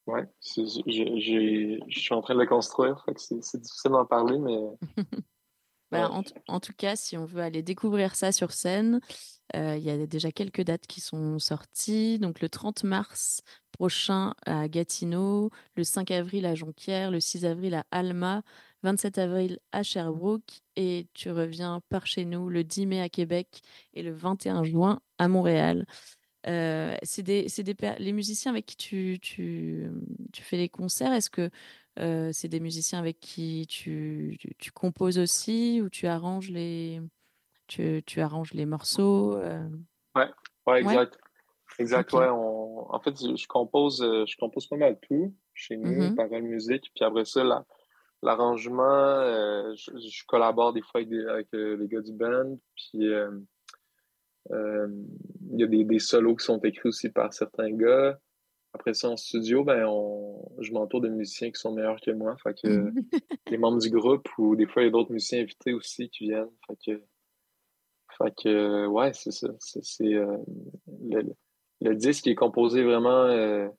ouais, 0.05 0.27
je 0.41 1.79
suis 1.89 2.13
en 2.13 2.21
train 2.21 2.35
de 2.35 2.39
le 2.41 2.45
construire, 2.45 3.03
c'est 3.17 3.61
difficile 3.61 3.91
d'en 3.91 4.05
parler, 4.05 4.37
mais 4.37 4.59
Bah, 5.91 6.09
Ouais. 6.09 6.23
en, 6.47 6.59
tout 6.59 6.73
cas, 6.73 6.95
si 6.95 7.17
on 7.17 7.25
veut 7.25 7.41
aller 7.41 7.61
découvrir 7.61 8.15
ça 8.15 8.31
sur 8.31 8.51
scène, 8.51 8.99
euh, 9.55 9.77
il 9.77 9.83
y 9.83 9.89
a 9.89 10.07
déjà 10.07 10.31
quelques 10.31 10.61
dates 10.63 10.87
qui 10.87 10.99
sont 11.01 11.39
sorties. 11.39 12.19
Donc 12.19 12.41
le 12.41 12.49
30 12.49 12.83
mars 12.83 13.41
prochain 13.71 14.33
à 14.45 14.67
Gatineau, 14.67 15.51
le 15.75 15.83
5 15.83 16.11
avril 16.11 16.45
à 16.45 16.55
Jonquière, 16.55 17.11
le 17.11 17.19
6 17.19 17.45
avril 17.45 17.75
à 17.75 17.85
Alma, 17.91 18.41
27 18.83 19.17
avril 19.17 19.59
à 19.71 19.83
Sherbrooke 19.83 20.61
et 20.75 21.07
tu 21.13 21.31
reviens 21.31 21.81
par 21.89 22.07
chez 22.07 22.25
nous 22.25 22.49
le 22.49 22.63
10 22.63 22.85
mai 22.87 23.01
à 23.01 23.09
Québec 23.09 23.61
et 23.93 24.03
le 24.03 24.11
21 24.11 24.63
juin 24.63 25.01
à 25.17 25.27
Montréal. 25.27 25.85
Euh, 26.47 26.95
c'est 27.01 27.23
des, 27.23 27.47
des, 27.57 27.75
les 27.97 28.13
musiciens 28.13 28.51
avec 28.51 28.67
qui 28.67 28.77
tu, 28.77 29.19
tu, 29.21 29.89
tu 30.31 30.43
fais 30.43 30.57
les 30.57 30.69
concerts. 30.69 31.11
Est-ce 31.13 31.31
que 31.31 31.49
euh, 31.99 32.31
c'est 32.33 32.47
des 32.47 32.59
musiciens 32.59 32.99
avec 32.99 33.19
qui 33.19 33.65
tu, 33.69 34.35
tu, 34.39 34.53
tu 34.57 34.71
composes 34.71 35.17
aussi 35.17 35.81
ou 35.81 35.89
tu 35.89 36.07
arranges 36.07 36.49
les, 36.49 37.01
tu, 37.67 38.03
tu 38.05 38.21
arranges 38.21 38.53
les 38.53 38.65
morceaux 38.65 39.35
euh, 39.37 39.67
ouais, 40.15 40.29
ouais, 40.67 40.81
exact. 40.81 41.17
Exact, 41.79 42.13
ouais. 42.13 42.27
On... 42.29 42.93
En 42.93 42.99
fait, 43.01 43.15
je 43.17 43.47
compose, 43.47 44.01
euh, 44.01 44.25
je 44.27 44.37
compose 44.37 44.67
pas 44.67 44.77
mal 44.77 44.97
tout 45.01 45.33
chez 45.53 45.75
nous, 45.77 45.89
Mhm. 46.09 46.15
paroles, 46.15 46.43
musique. 46.43 46.91
Puis 46.95 47.03
après 47.03 47.25
ça, 47.25 47.43
la- 47.43 47.65
l'arrangement, 48.21 48.83
euh, 48.83 49.73
je, 49.75 49.91
je 49.97 50.25
collabore 50.25 50.71
des 50.73 50.81
fois 50.81 50.99
avec, 51.01 51.09
des- 51.09 51.25
avec, 51.27 51.47
euh, 51.53 51.75
les 51.77 51.87
gars 51.87 52.01
du 52.01 52.13
band. 52.13 52.57
Puis 52.75 53.09
il 54.51 55.59
y 55.59 55.63
a 55.63 55.67
des, 55.67 55.83
des 55.83 55.99
solos 55.99 56.35
qui 56.35 56.45
sont 56.45 56.59
écrits 56.59 56.89
aussi 56.89 57.09
par 57.09 57.33
certains 57.33 57.71
gars. 57.71 58.19
Après 58.75 58.93
ça, 58.93 59.09
en 59.09 59.15
studio, 59.15 59.63
ben, 59.63 59.85
on... 59.87 60.51
je 60.59 60.73
m'entoure 60.73 60.99
de 60.99 61.07
musiciens 61.07 61.49
qui 61.49 61.57
sont 61.59 61.71
meilleurs 61.73 62.01
que 62.01 62.11
moi. 62.11 62.35
Fait 62.43 62.53
que 62.61 62.91
les 63.49 63.57
membres 63.57 63.79
du 63.79 63.89
groupe 63.89 64.27
ou 64.37 64.57
des 64.57 64.67
fois, 64.67 64.81
il 64.81 64.85
y 64.85 64.87
a 64.89 64.91
d'autres 64.91 65.13
musiciens 65.13 65.41
invités 65.41 65.71
aussi 65.73 66.09
qui 66.09 66.25
viennent. 66.25 66.49
Fait 66.67 66.75
que, 66.85 67.01
fait 68.17 68.35
que 68.43 68.85
ouais, 68.87 69.13
c'est 69.13 69.31
ça. 69.31 69.47
C'est, 69.59 70.13
euh, 70.13 70.37
le, 71.09 71.33
le 71.81 71.95
disque 71.95 72.27
est 72.27 72.35
composé 72.35 72.83
vraiment 72.83 73.23
euh, 73.27 73.69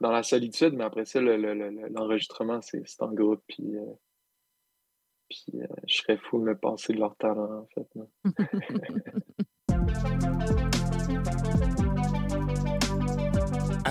dans 0.00 0.10
la 0.10 0.24
solitude, 0.24 0.74
mais 0.74 0.82
après 0.84 1.04
ça, 1.04 1.20
le, 1.20 1.36
le- 1.36 1.54
le- 1.54 1.70
l'enregistrement, 1.88 2.60
c'est, 2.62 2.82
en 3.00 3.12
groupe. 3.12 3.42
Puis, 3.46 3.76
euh, 3.76 3.84
puis 5.28 5.44
je 5.86 5.96
serais 5.98 6.16
fou 6.18 6.38
de 6.40 6.44
me 6.44 6.56
passer 6.58 6.92
de 6.94 6.98
leur 6.98 7.14
talent, 7.16 7.60
en 7.60 7.66
fait. 7.66 7.88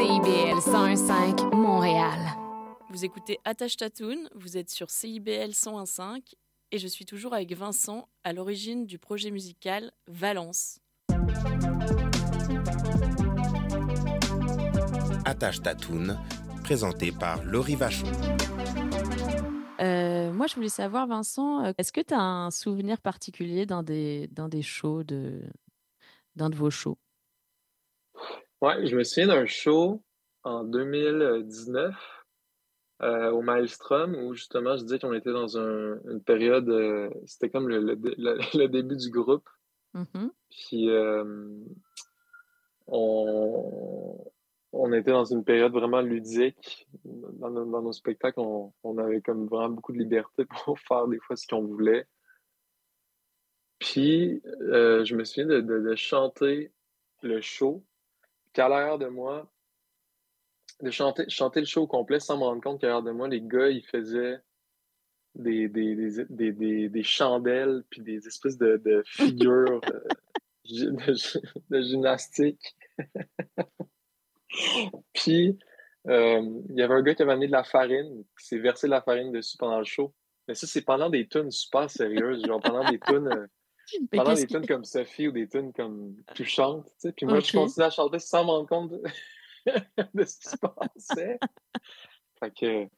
CIBL 0.00 0.60
101.5 0.60 1.54
Montréal. 1.54 2.18
Vous 2.88 3.04
écoutez 3.04 3.38
Attache 3.44 3.76
Tatoon, 3.76 4.30
vous 4.34 4.56
êtes 4.56 4.70
sur 4.70 4.88
CIBL 4.88 5.50
101.5 5.50 6.22
et 6.72 6.78
je 6.78 6.88
suis 6.88 7.04
toujours 7.04 7.34
avec 7.34 7.52
Vincent 7.54 8.08
à 8.24 8.32
l'origine 8.32 8.86
du 8.86 8.98
projet 8.98 9.30
musical 9.30 9.92
Valence. 10.08 10.78
Attache 15.26 15.60
Tatoon, 15.60 16.16
présenté 16.64 17.12
par 17.12 17.44
Laurie 17.44 17.76
Vachon. 17.76 18.10
Euh, 19.82 20.32
moi, 20.32 20.46
je 20.46 20.54
voulais 20.54 20.70
savoir, 20.70 21.08
Vincent, 21.08 21.62
euh, 21.62 21.72
est-ce 21.76 21.92
que 21.92 22.00
tu 22.00 22.14
as 22.14 22.22
un 22.22 22.50
souvenir 22.50 23.02
particulier 23.02 23.66
d'un 23.66 23.82
des, 23.82 24.28
d'un 24.28 24.48
des 24.48 24.62
shows, 24.62 25.04
de, 25.04 25.42
d'un 26.36 26.48
de 26.48 26.56
vos 26.56 26.70
shows? 26.70 26.96
Ouais, 28.60 28.86
je 28.86 28.96
me 28.96 29.04
souviens 29.04 29.28
d'un 29.28 29.46
show 29.46 30.02
en 30.42 30.64
2019 30.64 31.94
euh, 33.02 33.30
au 33.30 33.40
Maelstrom 33.40 34.14
où 34.14 34.34
justement 34.34 34.76
je 34.76 34.82
disais 34.82 34.98
qu'on 34.98 35.14
était 35.14 35.32
dans 35.32 35.56
un- 35.58 35.98
une 36.10 36.22
période, 36.22 36.68
euh, 36.68 37.08
c'était 37.26 37.48
comme 37.48 37.68
le, 37.68 37.80
le 37.80 37.96
dé- 37.96 38.14
le- 38.18 38.38
le 38.58 38.66
début 38.68 38.96
du 38.96 39.08
groupe. 39.10 39.48
Mhm. 39.94 40.30
Puis 40.50 40.90
euh, 40.90 41.24
on, 42.86 44.18
on 44.72 44.92
était 44.92 45.10
dans 45.12 45.24
une 45.24 45.44
période 45.44 45.72
vraiment 45.72 46.00
ludique. 46.02 46.86
Dans 47.04 47.50
nos, 47.50 47.64
dans 47.64 47.82
nos 47.82 47.92
spectacles, 47.92 48.40
on, 48.40 48.72
on 48.82 48.98
avait 48.98 49.22
comme 49.22 49.46
vraiment 49.46 49.70
beaucoup 49.70 49.92
de 49.92 49.98
liberté 49.98 50.44
pour 50.64 50.78
faire 50.78 51.06
des 51.08 51.18
fois 51.20 51.36
ce 51.36 51.46
qu'on 51.46 51.64
voulait. 51.64 52.06
Puis 53.78 54.42
je 54.44 55.14
me 55.16 55.24
souviens 55.24 55.46
de, 55.46 55.60
de- 55.62 55.80
de 55.80 55.94
chanter 55.94 56.72
le 57.22 57.40
show. 57.40 57.82
Qu'à 58.52 58.68
l'arrière 58.68 58.98
de 58.98 59.06
moi, 59.06 59.50
de 60.82 60.90
chanter, 60.90 61.28
chanter 61.28 61.60
le 61.60 61.66
show 61.66 61.82
au 61.82 61.86
complet 61.86 62.20
sans 62.20 62.38
me 62.38 62.44
rendre 62.44 62.62
compte 62.62 62.80
qu'à 62.80 62.88
l'arrière 62.88 63.02
de 63.04 63.12
moi, 63.12 63.28
les 63.28 63.42
gars, 63.42 63.68
ils 63.68 63.84
faisaient 63.84 64.40
des, 65.34 65.68
des, 65.68 65.94
des, 66.28 66.52
des, 66.52 66.88
des- 66.88 67.02
chandelles 67.02 67.84
puis 67.90 68.00
des 68.02 68.26
espèces 68.26 68.58
de, 68.58 68.76
de 68.78 69.02
figures 69.06 69.80
euh, 69.88 70.00
de, 70.68 71.12
gy- 71.14 71.40
de 71.70 71.80
gymnastique. 71.82 72.76
Puis, 75.12 75.58
euh, 76.08 76.42
il 76.70 76.76
y 76.76 76.82
avait 76.82 76.94
un 76.94 77.02
gars 77.02 77.14
qui 77.14 77.22
avait 77.22 77.32
amené 77.32 77.46
de 77.46 77.52
la 77.52 77.64
farine, 77.64 78.24
qui 78.38 78.46
s'est 78.46 78.58
versé 78.58 78.86
de 78.86 78.90
la 78.90 79.02
farine 79.02 79.32
dessus 79.32 79.56
pendant 79.56 79.78
le 79.78 79.84
show. 79.84 80.14
Mais 80.48 80.54
ça, 80.54 80.66
c'est 80.66 80.82
pendant 80.82 81.10
des 81.10 81.28
tunes 81.28 81.50
super 81.50 81.88
sérieuses, 81.88 82.44
genre 82.44 82.60
pendant 82.60 82.84
des 82.84 82.98
tunes, 82.98 83.28
euh, 83.28 83.46
pendant 84.10 84.34
des 84.34 84.46
tunes 84.46 84.66
comme 84.66 84.84
Sophie 84.84 85.28
ou 85.28 85.32
des 85.32 85.48
tunes 85.48 85.72
comme 85.72 86.16
touchantes, 86.34 86.86
tu 86.86 86.92
sais. 86.98 87.12
Puis 87.12 87.26
moi, 87.26 87.40
je 87.40 87.52
continuais 87.52 87.86
à 87.86 87.90
chanter 87.90 88.18
sans 88.18 88.44
me 88.44 88.50
rendre 88.50 88.68
compte 88.68 88.90
de, 88.90 89.02
de 90.14 90.24
ce 90.24 90.38
qui 90.38 90.48
se 90.48 90.56
passait. 90.56 91.38
Fait 92.38 92.52
que, 92.54 92.88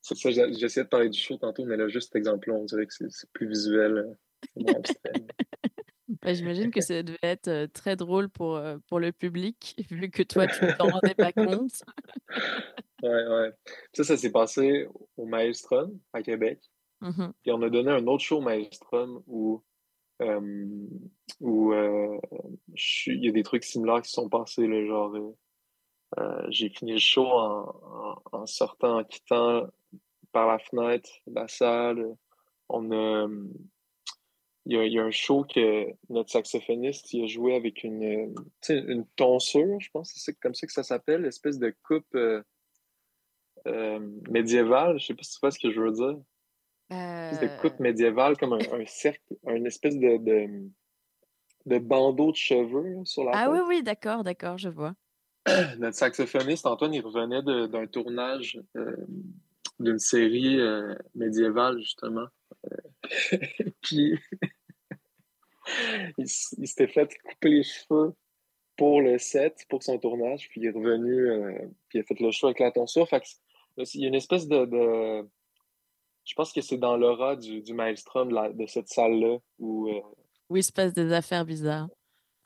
c'est 0.00 0.16
ça, 0.16 0.30
j'essayais 0.30 0.84
de 0.84 0.88
parler 0.88 1.08
du 1.08 1.18
show 1.18 1.36
tantôt, 1.36 1.64
mais 1.64 1.76
là, 1.76 1.88
juste 1.88 2.08
cet 2.08 2.16
exemple-là, 2.16 2.54
on 2.54 2.64
dirait 2.64 2.86
que 2.86 2.92
c'est 2.92 3.30
plus 3.32 3.48
visuel, 3.48 3.96
euh. 3.98 4.14
Bah, 4.56 6.32
J'imagine 6.34 6.70
que 6.70 6.80
ça 6.80 7.02
devait 7.02 7.18
être 7.22 7.48
euh, 7.48 7.66
très 7.66 7.96
drôle 7.96 8.28
pour, 8.28 8.56
euh, 8.56 8.78
pour 8.88 9.00
le 9.00 9.12
public, 9.12 9.76
vu 9.90 10.10
que 10.10 10.22
toi, 10.22 10.46
tu 10.46 10.64
ne 10.64 10.72
t'en 10.72 10.88
rendais 10.88 11.14
pas 11.14 11.32
compte. 11.32 11.82
Ouais, 13.02 13.26
ouais. 13.26 13.52
Ça, 13.92 14.04
ça 14.04 14.16
s'est 14.16 14.30
passé 14.30 14.86
au 15.16 15.26
Maelstrom, 15.26 15.98
à 16.12 16.22
Québec. 16.22 16.60
Puis 17.42 17.50
on 17.50 17.60
a 17.62 17.70
donné 17.70 17.90
un 17.90 18.06
autre 18.06 18.22
show 18.22 18.38
au 18.38 18.40
Maelstrom 18.40 19.22
où, 19.26 19.62
où 21.40 21.72
euh, 21.72 22.18
je 22.74 22.82
suis- 22.84 23.16
il 23.16 23.24
y 23.24 23.28
a 23.28 23.32
des 23.32 23.42
trucs 23.42 23.64
similaires 23.64 24.02
qui 24.02 24.10
sont 24.10 24.28
passés. 24.28 24.66
Genre, 24.86 25.14
euh, 25.16 25.36
euh, 26.18 26.46
j'ai 26.50 26.68
fini 26.68 26.92
le 26.92 26.98
show 26.98 27.26
en, 27.26 28.46
sortant, 28.46 28.98
en 29.00 29.04
quittant 29.04 29.66
par 30.32 30.46
la 30.48 30.58
fenêtre 30.58 31.10
la 31.26 31.48
salle. 31.48 32.16
On 32.68 32.90
a, 32.90 33.26
euh, 33.26 33.48
il 34.66 34.76
y 34.76 34.78
a, 34.78 34.86
y 34.86 34.98
a 34.98 35.04
un 35.04 35.10
show 35.10 35.44
que 35.44 35.88
notre 36.08 36.30
saxophoniste 36.30 37.14
a 37.14 37.26
joué 37.26 37.54
avec 37.56 37.82
une, 37.84 38.04
euh, 38.04 38.34
une 38.68 39.06
tonsure, 39.16 39.80
je 39.80 39.90
pense 39.90 40.12
c'est 40.14 40.38
comme 40.38 40.54
ça 40.54 40.66
que 40.66 40.72
ça 40.72 40.82
s'appelle, 40.84 41.22
l'espèce 41.22 41.58
de 41.58 41.74
coupe 41.82 42.14
euh, 42.14 42.42
euh, 43.66 43.98
médiévale. 44.30 44.98
Je 44.98 45.06
sais 45.06 45.14
pas 45.14 45.22
si 45.22 45.32
tu 45.32 45.38
vois 45.40 45.50
ce 45.50 45.58
que 45.58 45.70
je 45.70 45.80
veux 45.80 45.92
dire 45.92 46.18
espèce 47.30 47.50
de 47.50 47.60
coupe 47.60 47.80
médiévale, 47.80 48.36
comme 48.36 48.52
un, 48.52 48.58
un 48.58 48.86
cercle, 48.86 49.20
un 49.46 49.64
espèce 49.64 49.96
de, 49.98 50.16
de, 50.18 50.68
de 51.66 51.78
bandeau 51.78 52.30
de 52.32 52.36
cheveux 52.36 53.04
sur 53.04 53.24
la 53.24 53.32
Ah 53.34 53.44
tête. 53.46 53.54
oui, 53.54 53.60
oui, 53.68 53.82
d'accord, 53.82 54.24
d'accord, 54.24 54.58
je 54.58 54.68
vois. 54.68 54.94
Notre 55.78 55.96
saxophoniste, 55.96 56.66
Antoine, 56.66 56.94
il 56.94 57.00
revenait 57.00 57.42
d'un 57.68 57.86
tournage 57.86 58.60
euh, 58.76 58.96
d'une 59.80 59.98
série 59.98 60.60
euh, 60.60 60.94
médiévale, 61.14 61.78
justement. 61.78 62.26
Euh, 62.70 62.76
Puis, 63.82 64.14
il, 66.18 66.28
s'était 66.28 66.86
fait 66.88 67.08
couper 67.24 67.48
les 67.48 67.62
cheveux 67.62 68.14
pour 68.76 69.00
le 69.00 69.18
set, 69.18 69.64
pour 69.68 69.82
son 69.82 69.98
tournage, 69.98 70.48
puis 70.48 70.60
il 70.60 70.66
est 70.66 70.70
revenu, 70.70 71.28
euh, 71.30 71.52
puis 71.88 71.98
il 71.98 72.00
a 72.00 72.04
fait 72.04 72.18
le 72.18 72.30
show 72.30 72.46
avec 72.46 72.58
la 72.58 72.70
tonsure. 72.72 73.08
Fait 73.08 73.20
que 73.20 73.26
c'est- 73.84 73.94
il 73.98 74.02
y 74.02 74.04
a 74.04 74.08
une 74.08 74.14
espèce 74.14 74.48
de... 74.48 74.64
de- 74.64 75.28
je 76.24 76.34
pense 76.34 76.52
que 76.52 76.60
c'est 76.60 76.78
dans 76.78 76.96
l'aura 76.96 77.36
du, 77.36 77.62
du 77.62 77.74
maelstrom 77.74 78.28
de, 78.28 78.34
la- 78.34 78.52
de 78.52 78.66
cette 78.66 78.88
salle-là 78.88 79.38
où... 79.58 79.88
euh, 79.88 80.00
Où 80.50 80.56
il 80.56 80.64
se 80.64 80.72
passe 80.72 80.92
des 80.94 81.12
affaires 81.12 81.44
bizarres. 81.44 81.88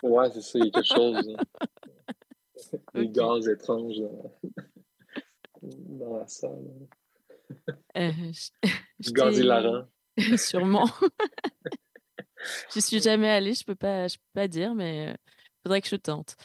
Ouais, 0.02 0.30
c'est 0.32 0.42
ça, 0.42 0.58
il 0.58 0.66
y 0.66 0.68
a 0.68 0.70
quelque 0.70 0.94
chose. 0.94 1.28
hein. 1.28 1.44
Des 2.94 3.08
gaz 3.08 3.46
étranges 3.48 3.98
dans, 3.98 4.32
dans 5.62 6.16
la 6.18 6.26
salle. 6.26 6.64
Euh, 7.96 8.10
je- 8.32 8.50
Du 8.98 9.12
gaz 9.12 9.38
hilarant. 9.38 9.84
Sûrement. 10.36 10.88
Je 12.74 12.80
suis 12.80 13.00
jamais 13.00 13.28
allée, 13.28 13.52
je 13.54 13.64
peux 13.64 13.74
pas, 13.74 14.08
je 14.08 14.16
peux 14.16 14.24
pas 14.32 14.48
dire, 14.48 14.74
mais 14.74 15.10
il 15.12 15.16
faudrait 15.62 15.82
que 15.82 15.88
je 15.88 15.96
tente. 15.96 16.36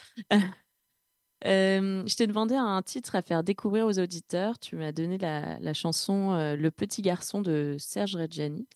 Je 1.43 2.15
t'ai 2.15 2.27
demandé 2.27 2.55
un 2.55 2.81
titre 2.81 3.15
à 3.15 3.21
faire 3.21 3.43
découvrir 3.43 3.85
aux 3.85 3.99
auditeurs. 3.99 4.59
Tu 4.59 4.75
m'as 4.75 4.91
donné 4.91 5.17
la, 5.17 5.73
chanson 5.73 6.55
Le 6.55 6.69
petit 6.69 7.01
garçon 7.01 7.41
de 7.41 7.75
Serge 7.79 8.15
Reggiani, 8.15 8.67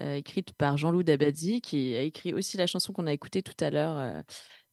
euh, 0.00 0.14
écrite 0.14 0.54
par 0.54 0.78
Jean-Loup 0.78 1.02
Dabadi, 1.02 1.60
qui 1.60 1.94
a 1.94 2.02
écrit 2.02 2.32
aussi 2.32 2.56
la 2.56 2.66
chanson 2.66 2.92
qu'on 2.92 3.06
a 3.06 3.12
écoutée 3.12 3.42
tout 3.42 3.52
à 3.60 3.70
l'heure 3.70 3.98
euh, 3.98 4.22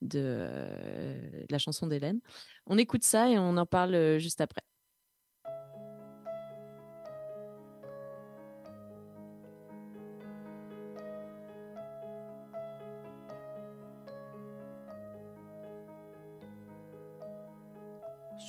de 0.02 0.22
euh, 0.24 1.46
la 1.50 1.58
chanson 1.58 1.88
d'Hélène. 1.88 2.22
On 2.68 2.78
écoute 2.78 3.04
ça 3.04 3.30
et 3.30 3.38
on 3.38 3.58
en 3.58 3.66
parle 3.66 4.18
juste 4.18 4.40
après. 4.42 4.62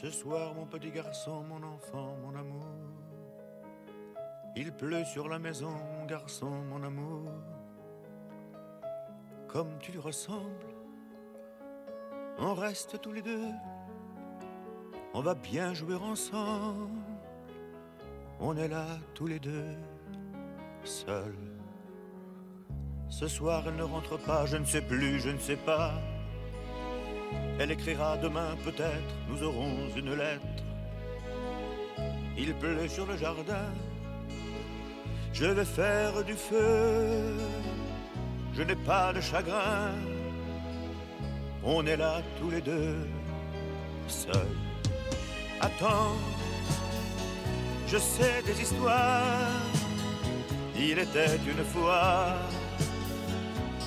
Ce 0.01 0.09
soir, 0.09 0.55
mon 0.55 0.65
petit 0.65 0.91
garçon, 0.91 1.43
mon 1.43 1.63
enfant, 1.63 2.17
mon 2.23 2.35
amour. 2.35 2.65
Il 4.57 4.73
pleut 4.73 5.05
sur 5.05 5.29
la 5.29 5.39
maison, 5.39 5.73
mon 5.99 6.07
garçon, 6.07 6.49
mon 6.49 6.83
amour. 6.83 7.31
Comme 9.47 9.79
tu 9.79 9.93
lui 9.93 9.99
ressembles, 9.99 10.73
on 12.39 12.55
reste 12.55 12.99
tous 13.03 13.13
les 13.13 13.21
deux. 13.21 13.51
On 15.13 15.21
va 15.21 15.35
bien 15.35 15.75
jouer 15.75 15.97
ensemble. 15.97 17.05
On 18.41 18.57
est 18.57 18.69
là 18.69 18.87
tous 19.13 19.27
les 19.27 19.39
deux, 19.39 19.77
seuls. 20.83 21.37
Ce 23.11 23.29
soir, 23.29 23.65
elle 23.67 23.77
ne 23.77 23.83
rentre 23.83 24.17
pas, 24.17 24.47
je 24.47 24.57
ne 24.57 24.65
sais 24.65 24.81
plus, 24.81 25.21
je 25.21 25.29
ne 25.29 25.39
sais 25.39 25.57
pas. 25.57 25.93
Elle 27.59 27.73
écrira 27.73 28.17
demain 28.17 28.57
peut-être, 28.65 29.15
nous 29.29 29.43
aurons 29.43 29.77
une 29.97 30.15
lettre. 30.15 30.63
Il 32.39 32.55
pleut 32.55 32.89
sur 32.89 33.07
le 33.07 33.17
jardin, 33.17 33.69
je 35.33 35.47
vais 35.47 35.65
faire 35.65 36.25
du 36.25 36.35
feu. 36.35 37.35
Je 38.55 38.63
n'ai 38.63 38.77
pas 38.77 39.13
de 39.13 39.21
chagrin, 39.21 39.93
on 41.63 41.87
est 41.87 41.97
là 41.97 42.23
tous 42.39 42.51
les 42.51 42.61
deux, 42.61 43.07
seuls. 44.09 44.57
Attends, 45.61 46.17
je 47.87 47.99
sais 47.99 48.43
des 48.47 48.61
histoires. 48.63 49.71
Il 50.75 50.99
était 50.99 51.37
une 51.47 51.65
fois, 51.65 52.35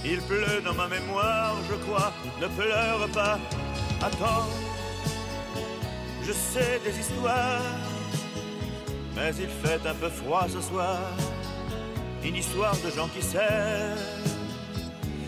il 0.05 0.21
pleut 0.21 0.61
dans 0.63 0.73
ma 0.73 0.87
mémoire, 0.87 1.55
je 1.69 1.75
crois, 1.85 2.11
ne 2.41 2.47
pleure 2.47 3.07
pas. 3.13 3.39
Attends, 4.01 4.47
je 6.23 6.33
sais 6.33 6.79
des 6.83 6.99
histoires, 6.99 7.61
mais 9.15 9.31
il 9.39 9.47
fait 9.47 9.85
un 9.87 9.93
peu 9.93 10.09
froid 10.09 10.45
ce 10.49 10.61
soir. 10.61 10.99
Une 12.23 12.35
histoire 12.35 12.75
de 12.83 12.89
gens 12.89 13.07
qui 13.09 13.21
s'aiment, 13.21 13.97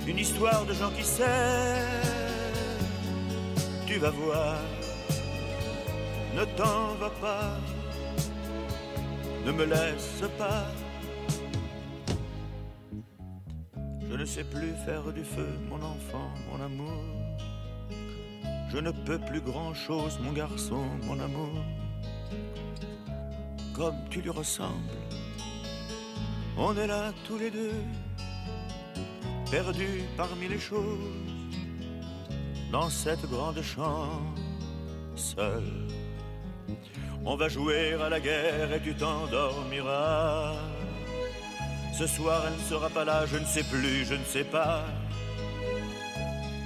une 0.07 0.19
histoire 0.19 0.65
de 0.65 0.73
gens 0.73 0.91
qui 0.91 1.03
s'aiment. 1.03 1.25
Tu 3.85 3.97
vas 3.97 4.11
voir, 4.11 4.57
ne 6.35 6.45
t'en 6.57 6.95
va 6.99 7.09
pas, 7.21 7.57
ne 9.45 9.51
me 9.51 9.65
laisse 9.65 10.21
pas. 10.37 10.65
Je 14.15 14.21
ne 14.21 14.25
sais 14.25 14.45
plus 14.45 14.73
faire 14.85 15.11
du 15.11 15.25
feu, 15.25 15.49
mon 15.67 15.75
enfant, 15.75 16.31
mon 16.49 16.63
amour. 16.63 17.03
Je 18.69 18.77
ne 18.77 18.89
peux 18.91 19.19
plus 19.19 19.41
grand-chose, 19.41 20.17
mon 20.21 20.31
garçon, 20.31 20.85
mon 21.03 21.19
amour. 21.19 21.61
Comme 23.73 23.97
tu 24.09 24.21
lui 24.21 24.29
ressembles, 24.29 25.01
on 26.57 26.77
est 26.77 26.87
là 26.87 27.11
tous 27.27 27.37
les 27.37 27.51
deux, 27.51 27.83
perdus 29.51 30.03
parmi 30.15 30.47
les 30.47 30.59
choses, 30.59 31.11
dans 32.71 32.89
cette 32.89 33.29
grande 33.29 33.61
chambre, 33.61 34.33
seul. 35.15 35.65
On 37.25 37.35
va 37.35 37.49
jouer 37.49 37.95
à 37.95 38.07
la 38.07 38.21
guerre 38.21 38.71
et 38.71 38.81
tu 38.81 38.95
t'endormiras. 38.95 40.74
Ce 41.97 42.07
soir, 42.07 42.43
elle 42.47 42.61
ne 42.61 42.67
sera 42.69 42.89
pas 42.89 43.05
là, 43.05 43.25
je 43.25 43.37
ne 43.37 43.45
sais 43.45 43.63
plus, 43.63 44.05
je 44.05 44.15
ne 44.15 44.23
sais 44.25 44.43
pas. 44.43 44.83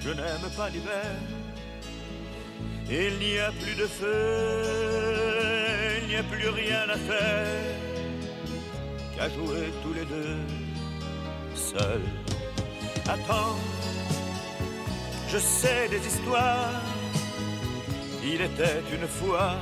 Je 0.01 0.09
n'aime 0.09 0.49
pas 0.57 0.69
l'hiver. 0.69 1.11
Il 2.89 3.19
n'y 3.19 3.38
a 3.38 3.51
plus 3.51 3.75
de 3.75 3.86
feu, 3.86 4.89
il 6.01 6.07
n'y 6.07 6.15
a 6.15 6.23
plus 6.23 6.49
rien 6.49 6.89
à 6.89 6.97
faire 6.97 7.75
qu'à 9.15 9.30
jouer 9.30 9.71
tous 9.84 9.93
les 9.93 10.05
deux 10.05 10.38
seuls. 11.53 12.09
Attends, 13.07 13.59
je 15.27 15.38
sais 15.38 15.88
des 15.89 16.03
histoires. 16.07 16.82
Il 18.23 18.41
était 18.41 18.82
une 18.91 19.07
fois 19.07 19.57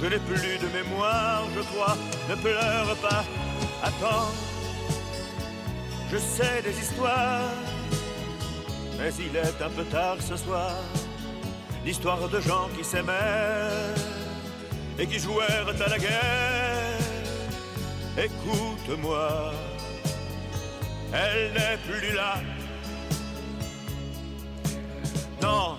je 0.00 0.06
n'ai 0.06 0.18
plus 0.18 0.58
de 0.58 0.68
mémoire, 0.72 1.42
je 1.56 1.60
crois. 1.60 1.96
Ne 2.30 2.36
pleure 2.36 2.96
pas, 3.02 3.24
attends. 3.82 4.32
Je 6.10 6.16
sais 6.16 6.62
des 6.62 6.78
histoires, 6.78 7.52
mais 8.98 9.10
il 9.18 9.36
est 9.36 9.62
un 9.62 9.70
peu 9.70 9.84
tard 9.84 10.16
ce 10.20 10.36
soir. 10.36 10.72
L'histoire 11.84 12.28
de 12.28 12.40
gens 12.40 12.68
qui 12.76 12.84
s'aimèrent 12.84 13.94
et 14.98 15.06
qui 15.06 15.18
jouèrent 15.18 15.68
à 15.68 15.88
la 15.88 15.98
guerre. 15.98 16.98
Écoute-moi, 18.16 19.52
elle 21.12 21.52
n'est 21.52 21.78
plus 21.86 22.14
là. 22.14 22.34
Non, 25.42 25.76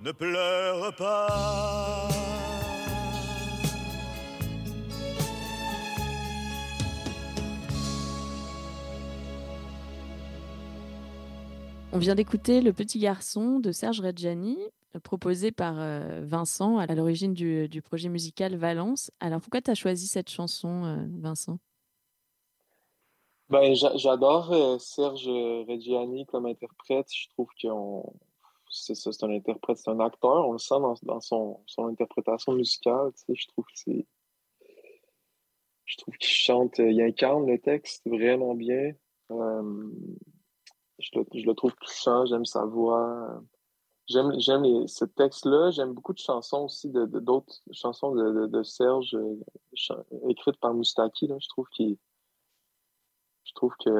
ne 0.00 0.12
pleure 0.12 0.94
pas. 0.96 2.08
On 11.96 11.98
vient 11.98 12.14
d'écouter 12.14 12.60
Le 12.60 12.74
Petit 12.74 12.98
Garçon 12.98 13.58
de 13.58 13.72
Serge 13.72 14.02
Reggiani, 14.02 14.58
euh, 14.94 15.00
proposé 15.00 15.50
par 15.50 15.80
euh, 15.80 16.20
Vincent 16.26 16.76
à 16.76 16.94
l'origine 16.94 17.32
du, 17.32 17.70
du 17.70 17.80
projet 17.80 18.10
musical 18.10 18.54
Valence. 18.54 19.10
Alors 19.18 19.40
pourquoi 19.40 19.62
tu 19.62 19.70
as 19.70 19.74
choisi 19.74 20.06
cette 20.06 20.28
chanson, 20.28 20.84
euh, 20.84 21.06
Vincent? 21.18 21.58
Ben, 23.48 23.74
j'a- 23.74 23.96
j'adore 23.96 24.52
euh, 24.52 24.78
Serge 24.78 25.26
Reggiani 25.26 26.26
comme 26.26 26.44
interprète. 26.44 27.08
Je 27.10 27.30
trouve 27.30 27.48
que 27.58 27.68
c'est 28.68 29.24
un 29.24 29.30
interprète, 29.30 29.78
c'est 29.78 29.88
un 29.90 30.00
acteur. 30.00 30.46
On 30.46 30.52
le 30.52 30.58
sent 30.58 30.74
dans, 31.02 31.20
son, 31.22 31.62
interprétation 31.78 32.52
musicale. 32.52 33.10
Je 33.26 33.46
trouve 33.46 33.64
qu'il 33.74 34.04
chante, 36.20 36.78
euh, 36.78 36.90
il 36.90 37.00
incarne 37.00 37.46
le 37.46 37.58
texte 37.58 38.06
vraiment 38.06 38.54
bien. 38.54 38.92
Euh, 39.30 39.90
je, 40.98 41.10
le, 41.18 41.24
je 41.34 41.46
le 41.46 41.54
trouve 41.54 41.74
touchant, 41.76 42.26
j'aime 42.26 42.44
sa 42.44 42.64
voix. 42.64 43.42
J'aime, 44.08 44.32
j'aime 44.38 44.86
ce 44.86 45.04
texte-là. 45.04 45.70
J'aime 45.72 45.92
beaucoup 45.92 46.12
de 46.12 46.18
chansons 46.18 46.64
aussi, 46.66 46.90
de, 46.90 47.06
de- 47.06 47.18
d'autres 47.18 47.60
chansons 47.72 48.14
de, 48.14 48.30
de, 48.32 48.46
de 48.46 48.62
Serge 48.62 49.14
euh, 49.16 49.34
écrites 50.28 50.58
par 50.58 50.74
Moustaki. 50.74 51.26
Là. 51.26 51.36
Je 51.40 51.48
trouve 51.48 51.68
qu'il 51.70 51.96
je 53.44 53.52
trouve 53.54 53.74
que, 53.84 53.90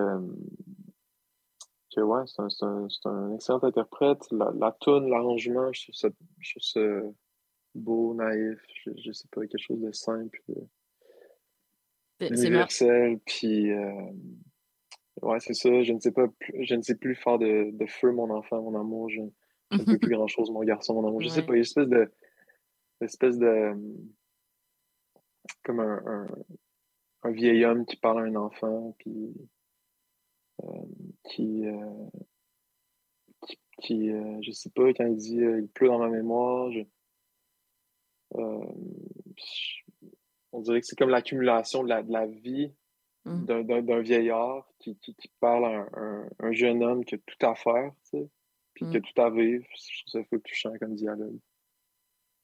que 1.95 2.01
ouais, 2.01 2.23
c'est 2.27 2.43
un, 2.43 2.49
c'est 2.89 3.07
un, 3.09 3.35
excellent 3.35 3.63
interprète. 3.63 4.27
La, 4.31 4.53
la 4.57 4.73
tune, 4.81 5.09
l'arrangement, 5.09 5.73
je 5.73 5.85
trouve 5.85 5.95
ça, 5.95 6.09
je 6.41 6.53
trouve 6.53 6.63
ça 6.63 7.09
beau, 7.75 8.15
naïf, 8.15 8.61
je, 8.85 8.91
je 8.97 9.13
sais 9.13 9.29
pas, 9.31 9.43
quelque 9.43 9.59
chose 9.59 9.81
de 9.81 9.93
simple, 9.93 10.43
de- 10.49 10.67
universel. 12.21 13.21
Puis, 13.25 13.71
euh, 13.73 14.13
ouais, 15.23 15.41
c'est 15.41 15.55
ça. 15.55 15.83
Je 15.83 15.93
ne 15.93 16.01
sais 16.01 16.13
pas, 16.13 16.29
plus- 16.29 16.65
je 16.65 16.75
ne 16.75 16.83
sais 16.83 16.95
plus 16.97 17.15
faire 17.15 17.39
de, 17.39 17.71
de 17.73 17.87
feu, 17.87 18.13
mon 18.13 18.31
enfant, 18.31 18.63
mon 18.63 18.79
amour. 18.79 19.09
Je, 19.11 19.21
je 19.73 19.79
ne 19.79 19.85
peux 19.85 19.99
plus 19.99 20.15
grand-chose, 20.15 20.51
mon 20.51 20.63
garçon, 20.65 20.95
mon 20.95 21.07
amour. 21.09 21.21
Je 21.21 21.29
sais 21.29 21.41
Ouais. 21.41 21.47
pas, 21.47 21.53
il 21.55 21.57
y 21.57 21.59
a 21.59 21.61
une 21.61 21.63
espèce 21.63 21.89
de, 21.89 22.13
une 23.01 23.05
espèce 23.05 23.39
de, 23.39 23.73
comme 25.65 25.81
un, 25.81 26.03
un, 26.07 26.27
un 27.23 27.31
vieil 27.33 27.65
homme 27.65 27.85
qui 27.87 27.97
parle 27.97 28.21
à 28.21 28.23
un 28.23 28.37
enfant, 28.37 28.95
puis 28.99 29.35
euh, 30.63 30.67
qui, 31.25 31.67
euh, 31.67 32.07
qui, 33.47 33.59
qui, 33.83 34.11
euh, 34.11 34.39
je 34.43 34.51
sais 34.53 34.71
pas, 34.71 34.93
quand 34.95 35.07
il 35.07 35.17
dit 35.17 35.43
euh, 35.43 35.61
il 35.61 35.69
pleut 35.69 35.89
dans 35.89 35.99
ma 35.99 36.09
mémoire, 36.09 36.71
je, 36.73 36.81
je- 38.35 39.83
on 40.53 40.61
dirait 40.61 40.81
que 40.81 40.87
c'est 40.87 40.97
comme 40.97 41.11
l'accumulation 41.11 41.83
de 41.83 41.89
la, 41.89 42.03
de 42.03 42.13
la 42.13 42.27
vie 42.27 42.73
d'un, 43.35 43.63
d'un, 43.63 44.01
vieillard 44.01 44.67
qui, 44.79 44.97
qui, 44.99 45.15
qui 45.15 45.29
parle 45.41 45.65
à 45.67 45.69
un, 45.69 45.89
un, 45.95 46.29
un 46.41 46.53
jeune 46.53 46.83
homme 46.83 47.05
qui 47.05 47.17
a 47.17 47.19
tout 47.19 47.47
à 47.47 47.55
faire, 47.55 47.93
tu 48.05 48.19
sais, 48.19 48.31
puis 48.75 48.87
qui 48.89 48.97
a 48.97 49.01
Mm. 49.01 49.03
tout 49.03 49.21
à 49.23 49.31
vivre. 49.31 49.65
Je 49.75 50.03
trouve 50.05 50.23
ça 50.23 50.29
fou 50.29 50.39
touchant 50.39 50.73
comme 50.81 50.95
dialogue. 50.95 51.39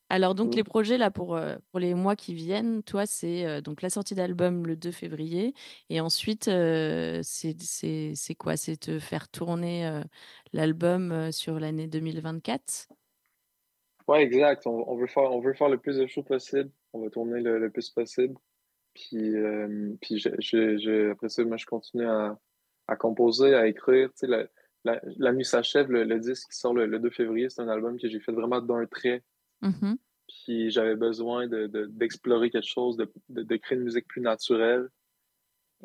Alors 0.09 0.35
donc 0.35 0.55
Mm. 0.55 0.57
les 0.57 0.65
projets 0.65 0.99
là 0.99 1.11
pour, 1.11 1.37
euh, 1.37 1.57
pour 1.71 1.81
les 1.81 1.95
mois 1.95 2.17
qui 2.17 2.35
viennent, 2.35 2.83
toi 2.83 3.07
c'est 3.07 3.47
euh, 3.47 3.61
donc 3.63 3.81
la 3.81 3.89
sortie 3.91 4.15
d'album 4.15 4.67
le 4.67 4.77
2 4.77 4.91
février 4.93 5.55
et 5.89 6.01
ensuite 6.01 6.49
euh, 6.49 7.21
c'est 7.23 8.35
quoi? 8.39 8.57
C'est 8.59 8.77
te 8.77 8.99
faire 8.99 9.29
tourner 9.29 9.87
euh, 9.87 10.03
l'album 10.53 11.33
sur 11.33 11.59
l'année 11.59 11.87
2024? 11.87 12.89
Ouais, 14.09 14.23
exact. 14.23 14.67
On, 14.67 14.85
on 14.89 14.97
veut 14.97 15.07
faire, 15.07 15.25
on 15.33 15.41
veut 15.41 15.55
faire 15.55 15.69
le 15.69 15.79
plus 15.79 15.97
de 15.97 16.07
shows 16.07 16.23
possible. 16.25 16.71
On 16.93 17.01
va 17.01 17.11
tourner 17.11 17.41
le, 17.41 17.59
le 17.59 17.71
plus 17.71 17.89
possible. 17.91 18.35
Puis, 18.95 19.37
euh, 19.37 19.95
puis 20.01 20.19
je, 20.19 20.29
je, 20.39 20.77
je- 20.79 21.11
après 21.11 21.29
ça, 21.29 21.45
moi, 21.45 21.57
je 21.57 21.67
continue 21.67 22.07
à, 22.07 22.39
à 22.89 22.97
composer, 22.97 23.55
à 23.55 23.67
écrire. 23.67 24.09
Tu 24.11 24.19
sais, 24.19 24.27
la, 24.27 24.47
la, 24.85 25.01
la 25.19 25.33
nuit 25.33 25.45
s'achève, 25.45 25.91
le, 25.91 26.05
le 26.05 26.19
disque 26.19 26.51
qui 26.51 26.59
sort 26.59 26.75
le, 26.75 26.87
le 26.87 26.99
2 26.99 27.11
février, 27.11 27.49
c'est 27.49 27.63
un 27.63 27.69
album 27.69 27.99
que 27.99 28.09
j'ai 28.09 28.21
fait 28.21 28.33
vraiment 28.33 28.61
d'un 28.61 28.87
trait. 28.87 29.23
Mhm. 29.63 29.97
Puis 30.29 30.71
j'avais 30.71 30.97
besoin 30.97 31.47
de, 31.47 31.67
de- 31.67 31.87
d'explorer 31.87 32.51
quelque 32.51 32.69
chose, 32.69 32.97
de, 32.97 33.11
de, 33.29 33.57
créer 33.57 33.79
une 33.79 33.85
musique 33.85 34.07
plus 34.09 34.21
naturelle, 34.21 34.89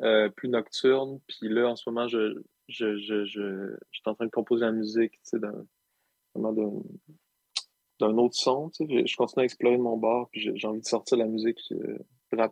euh, 0.00 0.28
plus 0.30 0.48
nocturne. 0.48 1.20
Puis 1.26 1.48
là, 1.48 1.68
en 1.68 1.76
ce 1.76 1.88
moment, 1.88 2.08
je, 2.08 2.42
je, 2.68 2.96
je, 2.98 3.24
je, 3.24 3.74
je 3.90 3.98
suis 3.98 4.02
en 4.06 4.14
train 4.14 4.26
de 4.26 4.30
composer 4.30 4.64
la 4.64 4.72
musique, 4.72 5.12
tu 5.12 5.18
sais, 5.22 5.38
d'un, 5.38 5.66
vraiment 6.34 6.52
d'un, 6.52 6.82
d'un 8.00 8.16
autre 8.18 8.34
son, 8.36 8.70
tu 8.70 8.86
sais. 8.86 9.06
Je, 9.06 9.16
continue 9.16 9.42
à 9.42 9.44
explorer 9.44 9.78
mon 9.78 9.96
bord, 9.96 10.28
puis 10.30 10.40
j'ai, 10.54 10.66
envie 10.66 10.80
de 10.80 10.86
sortir 10.86 11.18
la 11.18 11.26
musique 11.26 11.60
euh, 11.72 11.98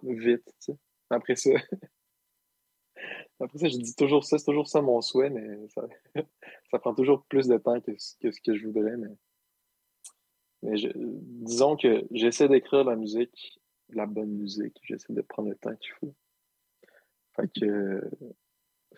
vite. 0.03 0.55
Après 1.11 1.37
ça, 1.37 1.51
après 3.41 3.59
ça, 3.59 3.69
je 3.69 3.77
dis 3.79 3.95
toujours 3.95 4.25
ça, 4.25 4.39
c'est 4.39 4.45
toujours 4.45 4.69
ça 4.69 4.81
mon 4.83 5.01
souhait, 5.01 5.31
mais 5.31 5.69
ça, 5.69 5.87
prend 6.81 6.95
toujours 6.95 7.25
plus 7.27 7.47
de 7.47 7.57
temps 7.59 7.81
que, 7.81 7.93
ce- 7.99 8.17
que 8.21 8.55
je 8.57 8.67
voudrais, 8.67 8.97
mais 8.97 9.09
mais 10.63 10.77
je- 10.77 10.89
disons 10.95 11.77
que 11.77 12.05
j'essaie 12.11 12.49
d'écrire 12.49 12.85
la 12.85 12.97
musique, 12.97 13.61
la 13.91 14.07
bonne 14.07 14.31
musique. 14.33 14.77
J'essaie 14.83 15.13
de 15.13 15.21
prendre 15.23 15.49
le 15.51 15.57
temps 15.57 15.77
qu'il 15.77 15.93
faut. 16.01 16.15
Fait 17.37 17.49
que, 17.61 18.11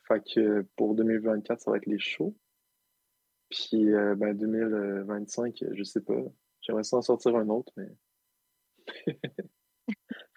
fait 0.07 0.23
que 0.35 0.63
pour 0.77 0.95
2024, 0.95 1.61
ça 1.61 1.71
va 1.71 1.77
être 1.79 1.87
les 1.87 1.99
shows. 1.99 2.35
Puis 3.51 3.93
euh, 3.93 4.15
ben 4.15 4.35
2025, 4.37 5.65
je 5.73 5.83
sais 5.83 6.01
pas. 6.03 6.23
J'aimerais 6.61 6.85
ça 6.85 6.97
en 6.97 7.03
sortir 7.03 7.35
un 7.37 7.49
autre, 7.49 7.73
mais 7.77 7.89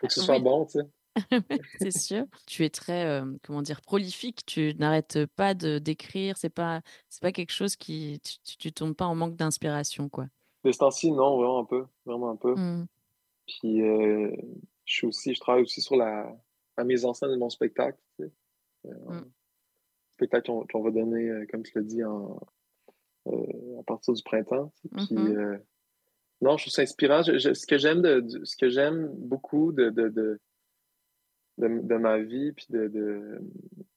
faut 0.01 0.07
que 0.07 0.13
ce 0.13 0.21
soit 0.21 0.35
Oui. 0.37 0.41
bon, 0.43 0.65
tu 0.65 0.79
sais. 0.79 0.85
C'est 1.79 1.91
sûr. 1.97 2.25
Tu 2.47 2.63
es 2.65 2.69
très, 2.69 3.05
euh, 3.05 3.25
comment 3.43 3.61
dire, 3.61 3.81
prolifique. 3.81 4.45
Tu 4.45 4.73
n'arrêtes 4.79 5.25
pas 5.35 5.53
de 5.53 5.77
d'écrire. 5.79 6.37
C'est 6.37 6.49
pas, 6.49 6.81
c'est 7.09 7.21
pas 7.21 7.31
quelque 7.31 7.51
chose 7.51 7.75
qui, 7.75 8.19
tu, 8.23 8.33
tu, 8.43 8.57
tu 8.57 8.71
tombes 8.73 8.95
pas 8.95 9.05
en 9.05 9.15
manque 9.15 9.35
d'inspiration, 9.35 10.07
quoi. 10.09 10.27
De 10.63 10.71
ce 10.71 10.77
temps-ci, 10.79 11.11
non, 11.11 11.37
vraiment 11.37 11.59
un 11.59 11.65
peu. 11.65 11.85
Vraiment 12.05 12.29
un 12.31 12.35
peu. 12.35 12.55
Mm. 12.55 12.87
Puis 13.47 13.81
euh, 13.81 14.31
je 14.85 14.93
suis 14.93 15.07
aussi, 15.07 15.33
je 15.33 15.39
travaille 15.41 15.63
aussi 15.63 15.81
sur 15.81 15.95
la, 15.97 16.33
la 16.77 16.83
mise 16.85 17.03
en 17.05 17.13
scène 17.13 17.31
de 17.31 17.35
mon 17.37 17.49
spectacle. 17.49 17.99
tu 18.17 18.25
sais. 18.25 18.31
Euh, 18.85 18.93
Mm. 19.19 19.25
Spectacle 20.13 20.51
qu'on 20.71 20.81
va 20.83 20.91
donner, 20.91 21.45
comme 21.51 21.63
tu 21.63 21.71
l'as 21.75 21.83
dit, 21.83 22.03
en, 22.03 22.39
à 23.25 23.83
partir 23.87 24.13
du 24.13 24.21
printemps. 24.23 24.71
tu 24.81 24.99
sais. 24.99 25.05
Puis 25.15 25.17
euh, 25.35 25.57
non, 26.41 26.57
je 26.57 26.63
trouve 26.63 26.73
ça 26.73 26.81
inspirant. 26.81 27.23
Ce 27.23 27.65
que 27.67 27.77
j'aime 27.77 28.01
de, 28.01 28.43
ce 28.43 28.55
que 28.57 28.69
j'aime 28.69 29.07
beaucoup 29.13 29.71
de, 29.71 29.89
de, 29.89 30.09
de, 31.57 31.95
ma 31.97 32.19
vie 32.19 32.51
puis 32.53 32.65
de, 32.69 33.39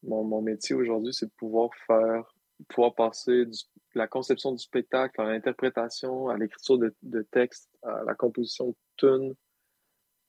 mon, 0.02 0.24
mon 0.24 0.42
métier 0.42 0.74
aujourd'hui, 0.74 1.14
c'est 1.14 1.26
de 1.26 1.32
pouvoir 1.36 1.70
faire, 1.86 2.34
pouvoir 2.68 2.94
passer 2.94 3.46
du- 3.46 3.52
de 3.94 3.98
la 3.98 4.08
conception 4.08 4.52
du 4.52 4.58
spectacle 4.58 5.20
à 5.20 5.24
l'interprétation, 5.24 6.28
à 6.28 6.36
l'écriture 6.36 6.78
de, 6.78 7.22
textes, 7.30 7.70
à 7.82 8.02
la 8.04 8.14
composition 8.14 8.68
de 8.68 8.74
tunes. 8.96 9.34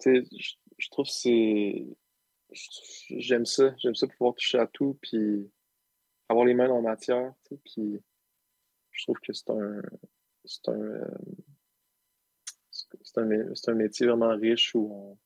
Je, 0.06 0.56
je 0.78 0.90
trouve 0.90 1.06
que 1.06 1.12
c'est. 1.12 1.86
J'aime 2.52 3.46
ça. 3.46 3.74
J'aime 3.78 3.96
ça 3.96 4.08
pouvoir 4.08 4.36
toucher 4.36 4.60
à 4.60 4.68
tout 4.68 4.98
puis 5.02 5.50
avoir 6.30 6.46
les 6.46 6.54
mains 6.54 6.68
dans 6.68 6.76
la 6.82 6.90
matière. 6.92 7.34
Puis 7.66 8.00
je 8.92 9.04
trouve 9.04 9.20
que 9.20 9.34
c'est 9.34 9.50
un. 9.50 9.82
C'est 10.46 10.70
un. 10.70 10.80
euh, 10.80 11.08
c'est 13.04 13.20
un, 13.20 13.30
un 13.68 13.74
métier 13.76 14.08
vraiment 14.08 14.30
riche 14.36 14.74
où 14.76 14.90
on- 14.92 15.18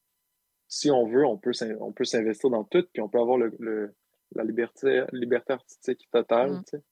si 0.68 0.92
on 0.92 1.08
veut, 1.08 1.26
on 1.26 1.38
peut 1.38 1.52
on 1.80 1.92
peut 1.92 2.04
s'investir 2.06 2.50
dans 2.52 2.64
tout, 2.64 2.86
puis 2.94 3.02
on 3.02 3.10
peut 3.10 3.20
avoir 3.20 3.38
le, 3.38 3.52
le- 3.60 3.96
la 4.36 4.44
liberté, 4.44 5.04
liberté 5.12 5.54
artistique 5.54 6.08
totale. 6.12 6.52
Mm. 6.52 6.64
tu 6.66 6.70
sais. 6.78 6.84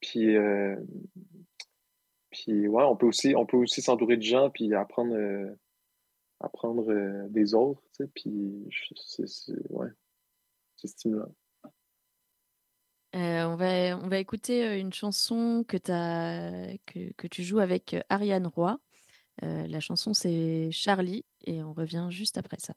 Puis, 0.00 0.36
euh, 0.36 0.76
puis 2.30 2.68
ouais, 2.68 2.84
on 2.84 2.96
peut 2.96 3.06
aussi, 3.06 3.34
on 3.34 3.46
peut 3.46 3.56
aussi 3.56 3.82
s'entourer 3.82 4.16
de 4.16 4.22
gens, 4.22 4.50
puis 4.50 4.72
apprendre, 4.74 5.14
euh, 5.16 5.50
apprendre 6.38 6.90
euh, 6.92 7.26
des 7.28 7.54
autres. 7.54 7.82
tu 7.96 8.04
sais, 8.04 8.10
Puis 8.14 8.68
c'est 8.96 9.52
ouais, 9.70 9.88
c'est 10.76 10.88
stimulant. 10.88 11.34
On 13.14 13.56
va, 13.56 13.96
on 13.96 14.08
va 14.08 14.18
écouter 14.18 14.78
une 14.78 14.92
chanson 14.92 15.64
que, 15.66 15.78
que, 15.78 17.12
que 17.14 17.26
tu 17.26 17.42
joues 17.42 17.60
avec 17.60 17.96
Ariane 18.10 18.46
Roy. 18.46 18.78
Euh, 19.44 19.66
la 19.66 19.80
chanson, 19.80 20.14
c'est 20.14 20.70
Charlie, 20.72 21.24
et 21.44 21.62
on 21.62 21.72
revient 21.72 22.08
juste 22.10 22.38
après 22.38 22.58
ça. 22.60 22.74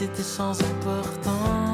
C'était 0.00 0.22
sans 0.22 0.58
importance. 0.62 1.69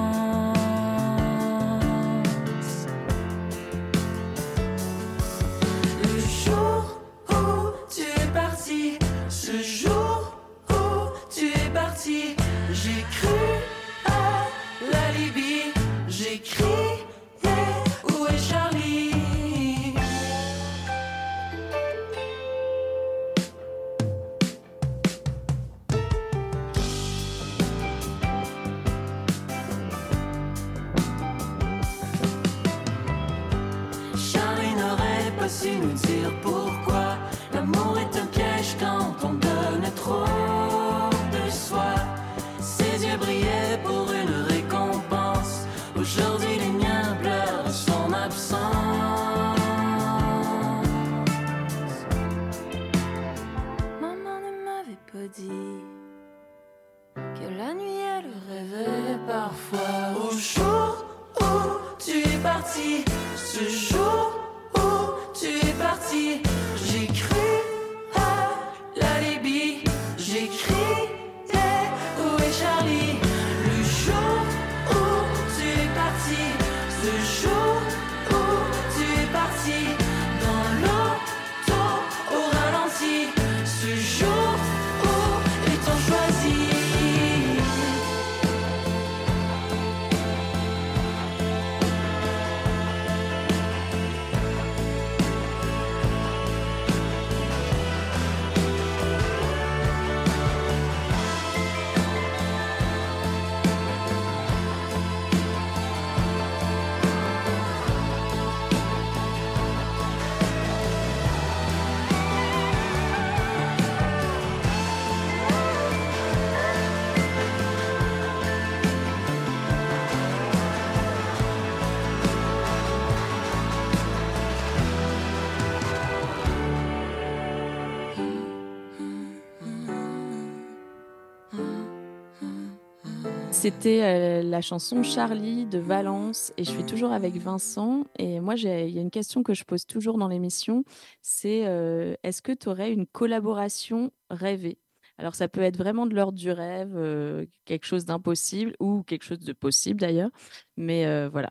C'était 133.67 134.05
euh, 134.05 134.43
la 134.45 134.61
chanson 134.61 135.03
Charlie 135.03 135.67
de 135.67 135.79
Valence 135.79 136.53
et 136.57 136.63
je 136.63 136.71
suis 136.71 136.87
toujours 136.87 137.11
avec 137.11 137.35
Vincent. 137.35 138.05
Et 138.17 138.39
moi, 138.39 138.55
il 138.55 138.91
y 138.91 138.99
a 138.99 139.01
une 139.01 139.11
question 139.11 139.43
que 139.43 139.55
je 139.55 139.65
pose 139.65 139.87
toujours 139.87 140.19
dans 140.19 140.29
l'émission, 140.29 140.85
c'est 141.21 141.67
euh, 141.67 142.15
est-ce 142.23 142.43
que 142.43 142.53
tu 142.53 142.69
aurais 142.69 142.93
une 142.93 143.09
collaboration 143.09 144.13
rêvée? 144.31 144.79
Alors, 145.19 145.35
ça 145.35 145.49
peut 145.49 145.63
être 145.63 145.77
vraiment 145.77 146.07
de 146.07 146.15
l'ordre 146.15 146.39
du 146.39 146.53
rêve, 146.53 146.93
euh, 146.95 147.45
quelque 147.65 147.87
chose 147.87 148.05
d'impossible 148.05 148.77
ou 148.79 149.03
quelque 149.03 149.25
chose 149.25 149.41
de 149.41 149.53
possible 149.53 149.99
d'ailleurs. 149.99 150.31
Mais 150.77 151.27
voilà, 151.27 151.51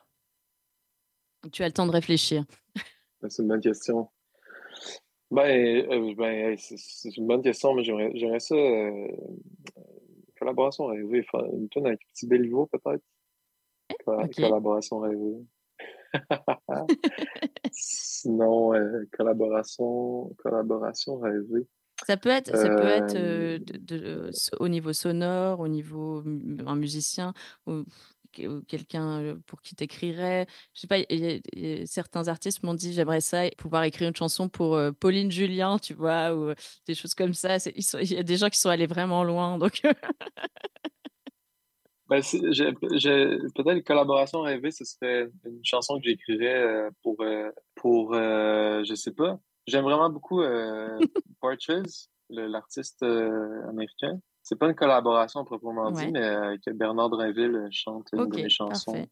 tu 1.51 1.63
as 1.63 1.67
le 1.67 1.73
temps 1.73 1.85
de 1.85 1.91
réfléchir. 1.91 2.45
Ben, 3.21 3.29
C'est 3.29 3.41
une 3.41 3.49
bonne 3.49 3.59
question. 3.59 4.07
Ben, 5.31 6.15
ben, 6.15 6.55
c'est 6.57 7.17
une 7.17 7.27
bonne 7.27 7.41
question, 7.41 7.73
mais 7.73 7.83
j'aimerais 7.83 8.39
ça. 8.39 8.55
Collaboration 10.45 10.85
rêvée. 10.87 11.25
Une 11.53 11.67
tune 11.69 11.87
avec 11.87 11.99
Petit 12.13 12.27
Béliveau, 12.27 12.67
peut-être. 12.67 13.03
Collaboration 14.35 14.99
rêvée. 14.99 15.45
Sinon, 17.71 18.73
euh, 18.73 19.05
collaboration, 19.17 20.29
collaboration 20.37 21.17
rêvée. 21.19 21.67
Ça 22.05 22.17
peut 22.17 22.29
être, 22.29 22.55
ça 22.55 22.69
peut 22.69 22.83
être 22.87 23.15
Euh, 23.15 23.55
euh, 23.55 23.59
de- 23.59 23.77
de- 23.77 24.29
so- 24.31 24.55
au 24.59 24.67
niveau 24.67 24.91
sonore, 24.93 25.59
au 25.61 25.67
niveau 25.67 26.23
un 26.65 26.75
musicien, 26.75 27.33
ou 27.67 27.83
quelqu'un 28.67 29.37
pour 29.45 29.61
qui 29.61 29.75
t'écrirais. 29.75 30.45
Je 30.73 30.81
sais 30.81 30.87
pas, 30.87 30.99
y 30.99 31.41
y 31.53 31.87
certains 31.87 32.27
artistes 32.27 32.63
m'ont 32.63 32.73
dit 32.73 32.93
j'aimerais 32.93 33.21
ça, 33.21 33.49
pouvoir 33.57 33.83
écrire 33.83 34.07
une 34.09 34.15
chanson 34.15 34.49
pour 34.49 34.75
euh, 34.75 34.91
Pauline 34.91 35.31
Julien, 35.31 35.77
tu 35.79 35.93
vois, 35.93 36.33
ou 36.33 36.49
euh, 36.49 36.55
des 36.87 36.95
choses 36.95 37.13
comme 37.13 37.33
ça. 37.33 37.57
Il 37.65 38.11
y 38.11 38.17
a 38.17 38.23
des 38.23 38.37
gens 38.37 38.49
qui 38.49 38.59
sont 38.59 38.69
allés 38.69 38.87
vraiment 38.87 39.23
loin, 39.23 39.57
donc 39.57 39.81
Ben, 42.07 42.21
peut-être 42.21 43.71
une 43.71 43.81
collaboration 43.81 44.41
rêvée, 44.41 44.69
ce 44.69 44.85
serait 44.85 45.27
une 45.43 45.59
chanson 45.63 45.97
que 45.97 46.03
j'écrirais 46.03 46.87
pour, 47.01 47.17
pour 47.73 48.13
je 48.13 48.93
sais 48.95 49.11
pas. 49.11 49.39
J'aime 49.65 49.85
vraiment 49.85 50.11
beaucoup 50.11 50.39
Porches, 51.41 51.67
le- 52.29 52.45
l'artiste 52.45 53.01
américain. 53.01 54.19
C'est 54.47 54.55
pas 54.57 54.67
une 54.67 54.75
collaboration 54.75 55.43
proprement 55.43 55.89
dit, 55.91 56.05
Ouais. 56.05 56.11
mais 56.11 56.21
euh, 56.21 56.57
que 56.63 56.69
Bernard 56.71 57.09
Drinville 57.09 57.67
chante 57.71 58.09
une 58.13 58.29
de 58.29 58.35
mes 58.35 58.49
chansons 58.49 59.05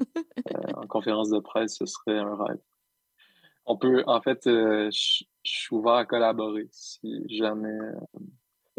euh, 0.00 0.60
en 0.74 0.86
conférence 0.86 1.28
de 1.30 1.38
presse, 1.38 1.76
ce 1.76 1.84
serait 1.86 2.18
un 2.18 2.34
rêve. 2.34 2.58
On 3.66 3.76
peut, 3.76 4.02
en 4.06 4.20
fait, 4.22 4.46
euh, 4.46 4.90
je 4.90 5.24
suis 5.44 5.76
ouvert 5.76 5.92
à 5.92 6.06
collaborer 6.06 6.68
si 6.72 7.22
jamais. 7.28 7.68
euh, 7.68 7.92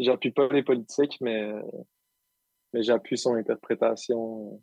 J'appuie 0.00 0.32
pas 0.32 0.48
les 0.48 0.64
politiques, 0.64 1.18
mais, 1.20 1.44
euh, 1.44 1.62
mais 2.72 2.82
j'appuie 2.82 3.16
son 3.16 3.34
interprétation 3.34 4.60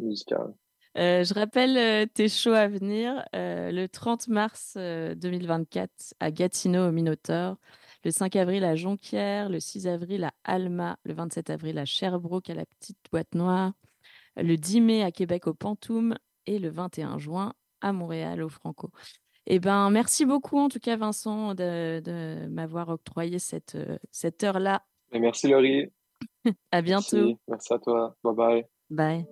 euh, 0.00 0.04
musicale. 0.04 0.52
Euh, 0.98 1.22
je 1.22 1.32
rappelle 1.32 1.78
euh, 1.78 2.06
tes 2.12 2.28
shows 2.28 2.52
à 2.52 2.66
venir 2.66 3.24
euh, 3.36 3.70
le 3.70 3.86
30 3.88 4.26
mars 4.28 4.74
euh, 4.76 5.14
2024 5.14 6.14
à 6.18 6.30
Gatineau 6.32 6.88
au 6.88 6.92
Minotaur, 6.92 7.56
le 8.04 8.10
5 8.10 8.36
avril 8.36 8.64
à 8.64 8.74
Jonquière, 8.74 9.48
le 9.48 9.60
6 9.60 9.86
avril 9.86 10.24
à 10.24 10.32
Alma, 10.44 10.98
le 11.04 11.14
27 11.14 11.50
avril 11.50 11.78
à 11.78 11.84
Sherbrooke 11.84 12.50
à 12.50 12.54
la 12.54 12.66
Petite 12.66 12.98
Boîte 13.10 13.34
Noire, 13.34 13.72
le 14.36 14.56
10 14.56 14.80
mai 14.80 15.02
à 15.02 15.10
Québec 15.10 15.46
au 15.46 15.54
Pantoum 15.54 16.16
et 16.46 16.58
le 16.58 16.70
21 16.70 17.18
juin 17.18 17.52
à 17.80 17.92
Montréal 17.92 18.42
au 18.42 18.48
Franco. 18.48 18.90
Eh 19.46 19.58
ben, 19.58 19.90
merci 19.90 20.24
beaucoup 20.24 20.58
en 20.58 20.68
tout 20.68 20.78
cas 20.78 20.96
Vincent 20.96 21.54
de, 21.54 22.00
de 22.00 22.46
m'avoir 22.46 22.88
octroyé 22.88 23.38
cette, 23.38 23.74
euh, 23.74 23.98
cette 24.10 24.44
heure-là. 24.44 24.82
Merci 25.12 25.48
Laurie. 25.48 25.92
À 26.70 26.82
bientôt. 26.82 27.16
Merci, 27.16 27.38
merci 27.48 27.72
à 27.74 27.78
toi. 27.78 28.16
Bye 28.22 28.34
bye. 28.34 28.66
Bye. 28.90 29.26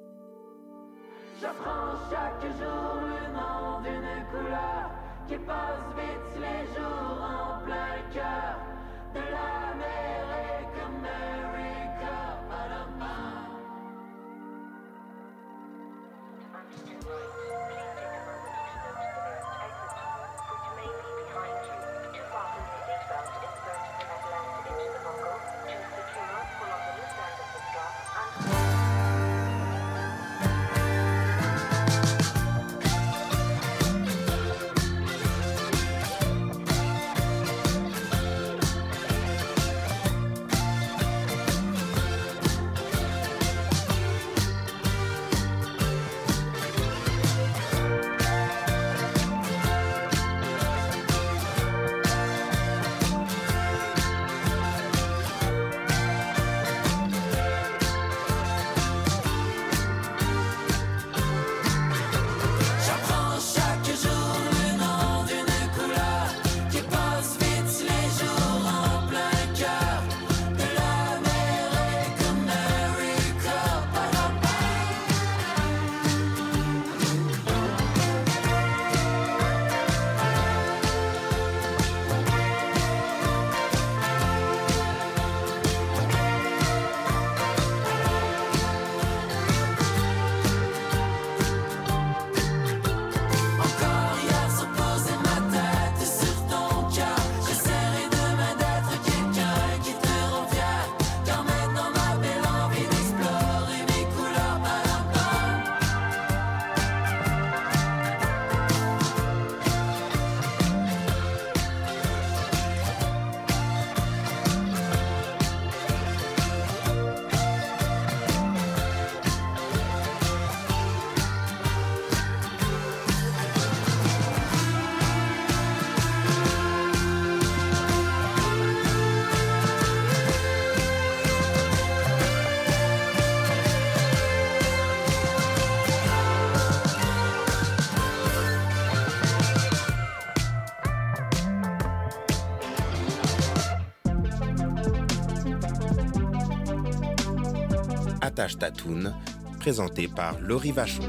Tatoune, 148.48 149.14
présenté 149.58 150.08
par 150.08 150.40
Laurie 150.40 150.72
Vachon. 150.72 151.02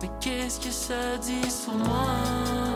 Mais 0.00 0.10
qu'est-ce 0.20 0.60
que 0.60 0.70
ça 0.70 1.18
dit 1.18 1.50
sur 1.50 1.74
moi? 1.74 2.69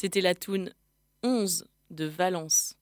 C'était 0.00 0.22
la 0.22 0.34
toune 0.34 0.70
11 1.22 1.66
de 1.90 2.06
Valence. 2.06 2.72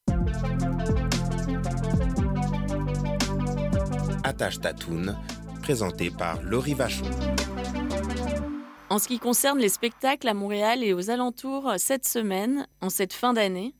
Attache 4.22 4.60
ta 4.60 4.72
toune, 4.72 5.18
présenté 5.60 6.12
par 6.12 6.40
Laurie 6.42 6.74
Vachon. 6.74 7.10
En 8.88 9.00
ce 9.00 9.08
qui 9.08 9.18
concerne 9.18 9.58
les 9.58 9.68
spectacles 9.68 10.28
à 10.28 10.34
Montréal 10.34 10.84
et 10.84 10.92
aux 10.92 11.10
alentours 11.10 11.72
cette 11.78 12.06
semaine, 12.06 12.68
en 12.80 12.88
cette 12.88 13.14
fin 13.14 13.32
d'année, 13.32 13.74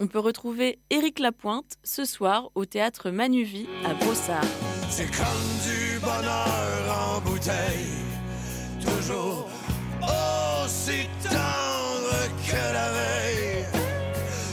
on 0.00 0.08
peut 0.08 0.18
retrouver 0.18 0.80
Éric 0.90 1.20
Lapointe 1.20 1.76
ce 1.84 2.04
soir 2.04 2.50
au 2.56 2.64
théâtre 2.64 3.12
Manuvie 3.12 3.68
à 3.84 3.94
Brossard. 3.94 4.42
C'est 4.90 5.06
comme 5.06 5.52
du 5.62 6.00
bonheur 6.00 7.16
en 7.16 7.20
bouteille, 7.20 8.02
toujours 8.80 9.48
aussi 10.64 11.06
que 12.52 12.64
la 12.78 12.88
veille. 12.98 13.64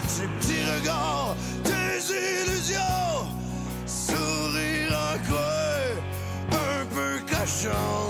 Ces 0.08 0.28
petits 0.36 0.64
regards, 0.74 1.36
des 1.64 1.98
illusions, 2.28 3.28
sourire 3.86 4.98
en 5.08 5.18
un 6.72 6.86
peu 6.96 7.14
cachant. 7.32 8.06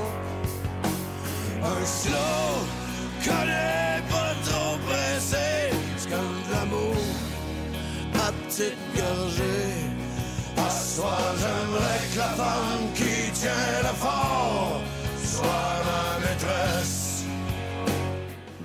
Un 1.71 1.85
slow 1.85 2.49
qu'on 3.23 3.45
n'est 3.51 4.03
pas 4.13 4.33
trop 4.47 4.77
pressé, 4.87 5.49
comme 6.11 6.35
de 6.45 6.51
l'amour 6.53 7.03
à 8.25 8.31
petite 8.31 8.81
gorgée. 8.95 9.75
À 10.57 10.69
soir, 10.69 11.21
j'aimerais 11.41 12.01
que 12.11 12.17
la 12.17 12.31
femme 12.41 12.85
qui 12.95 13.31
tient 13.39 13.71
le 13.87 13.93
fort 14.03 14.81
soit. 15.23 15.78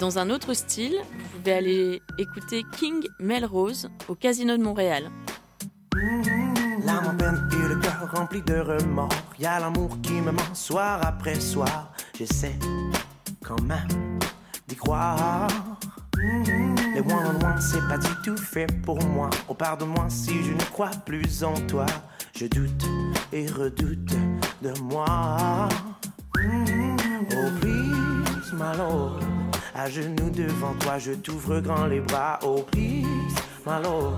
Dans 0.04 0.18
un 0.18 0.28
autre 0.28 0.52
style, 0.52 0.98
vous 1.10 1.38
pouvez 1.38 1.52
aller 1.54 2.02
écouter 2.18 2.62
King 2.76 3.06
Melrose 3.18 3.88
au 4.06 4.14
Casino 4.14 4.54
de 4.54 4.62
Montréal. 4.62 5.10
L'âme 6.84 7.06
en 7.06 7.16
peine 7.16 7.48
et 7.50 7.68
le 7.68 7.76
cœur 7.76 8.10
rempli 8.12 8.42
de 8.42 8.56
remords. 8.56 9.08
Y 9.40 9.44
l'amour 9.44 9.98
qui 10.02 10.12
me 10.12 10.30
ment 10.30 10.54
soir 10.54 11.00
après 11.06 11.40
soir. 11.40 11.94
J'essaie 12.18 12.58
quand 13.42 13.62
même 13.62 14.18
d'y 14.68 14.76
croire. 14.76 15.48
Les 16.18 17.00
one-on-one, 17.00 17.62
c'est 17.62 17.88
pas 17.88 17.96
du 17.96 18.14
tout 18.22 18.36
fait 18.36 18.66
pour 18.82 19.02
moi. 19.06 19.30
Oh, 19.48 19.54
pardonne-moi 19.54 20.10
si 20.10 20.44
je 20.44 20.52
ne 20.52 20.64
crois 20.70 20.90
plus 21.06 21.42
en 21.42 21.54
toi. 21.66 21.86
Je 22.36 22.44
doute 22.44 22.84
et 23.32 23.46
redoute 23.46 24.14
de 24.60 24.78
moi. 24.82 25.66
Oh, 26.36 27.50
please, 27.58 28.52
my 28.52 28.76
lord. 28.76 29.33
À 29.74 29.90
genoux 29.90 30.30
devant 30.30 30.72
toi, 30.74 30.98
je 30.98 31.12
t'ouvre 31.12 31.60
grand 31.60 31.86
les 31.86 32.00
bras. 32.00 32.38
Oh, 32.44 32.64
please, 32.70 33.34
my 33.66 33.82
lord. 33.82 34.14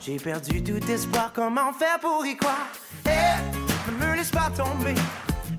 J'ai 0.00 0.16
perdu 0.16 0.62
tout 0.62 0.90
espoir, 0.90 1.32
comment 1.34 1.72
faire 1.72 1.98
pour 2.00 2.24
y 2.24 2.36
croire? 2.36 2.68
Eh, 3.04 3.90
ne 3.90 4.06
me 4.06 4.16
laisse 4.16 4.30
pas 4.30 4.50
tomber. 4.56 4.94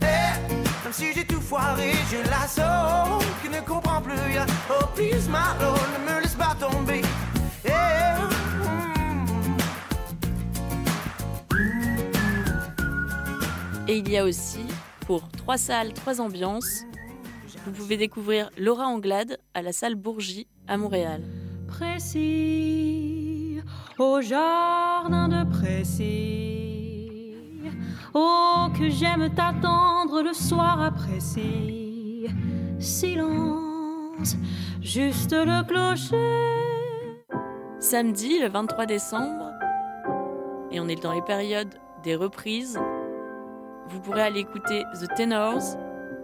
Eh, 0.02 0.04
même 0.04 0.94
si 0.94 1.14
j'ai 1.14 1.26
tout 1.26 1.42
foiré, 1.42 1.92
j'ai 2.10 2.24
la 2.24 2.48
soul 2.48 3.24
qui 3.44 3.50
ne 3.50 3.60
comprend 3.62 4.02
plus 4.02 4.18
rien. 4.26 4.46
Oh, 4.72 4.86
please, 4.96 5.28
my 5.30 5.54
lord, 5.60 5.80
ne 6.00 6.14
me 6.14 6.22
laisse 6.22 6.36
pas 6.36 6.56
tomber. 6.60 7.02
Eh, 7.66 7.72
Et 13.90 14.00
il 14.00 14.10
y 14.10 14.18
a 14.18 14.26
aussi, 14.26 14.66
pour 15.06 15.30
trois 15.30 15.58
salles, 15.58 15.94
trois 15.94 16.20
ambiances, 16.20 16.84
vous 17.68 17.74
pouvez 17.74 17.98
découvrir 17.98 18.50
Laura 18.58 18.88
Anglade 18.88 19.38
à 19.54 19.62
la 19.62 19.74
salle 19.74 19.96
Bourgie 19.96 20.48
à 20.68 20.78
Montréal. 20.78 21.22
Précis, 21.68 23.60
au 24.00 24.22
jardin 24.22 25.28
de 25.28 25.44
Précis. 25.50 27.34
Oh, 28.14 28.68
que 28.78 28.90
j'aime 28.90 29.34
t'attendre 29.34 30.22
le 30.22 30.32
soir 30.34 30.82
apprécie. 30.82 32.28
Silence, 32.80 34.38
juste 34.82 35.34
le 35.34 35.64
clocher. 35.68 36.16
Samedi, 37.80 38.40
le 38.40 38.48
23 38.48 38.86
décembre, 38.86 39.52
et 40.72 40.80
on 40.80 40.88
est 40.88 41.04
dans 41.04 41.12
les 41.12 41.22
périodes 41.22 41.76
des 42.04 42.16
reprises, 42.16 42.80
vous 43.90 44.00
pourrez 44.00 44.22
aller 44.22 44.40
écouter 44.40 44.84
The 44.94 45.14
Tenors 45.18 45.76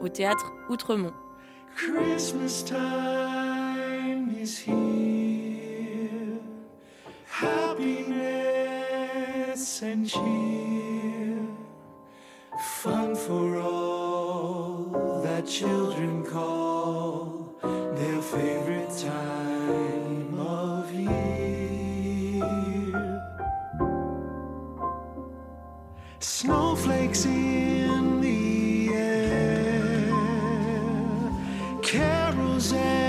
au 0.02 0.08
théâtre 0.08 0.54
Outremont. 0.70 1.14
Christmas 1.76 2.64
time 2.64 4.36
is 4.40 4.60
here. 4.60 6.40
Happiness 7.26 8.72
and 9.82 10.08
cheer. 10.08 11.40
Fun 12.82 13.16
for 13.16 13.60
all 13.60 15.22
that 15.24 15.48
children 15.48 16.24
call 16.24 17.56
their 17.62 18.22
favorite 18.22 18.92
time 18.98 20.40
of 20.40 20.92
year. 20.94 21.14
Snowflakes 26.20 27.26
in 27.26 27.93
Jose. 32.64 33.03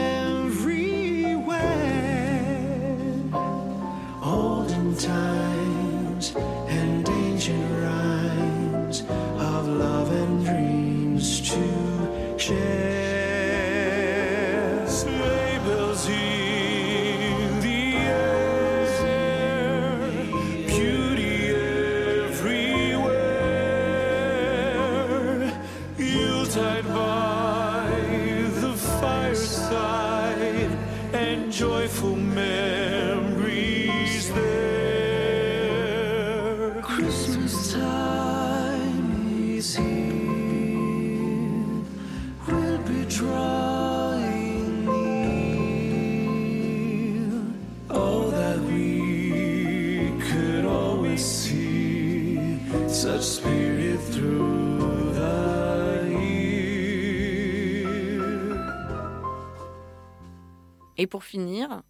Et 61.05 61.07
pour 61.07 61.23
finir, 61.23 61.83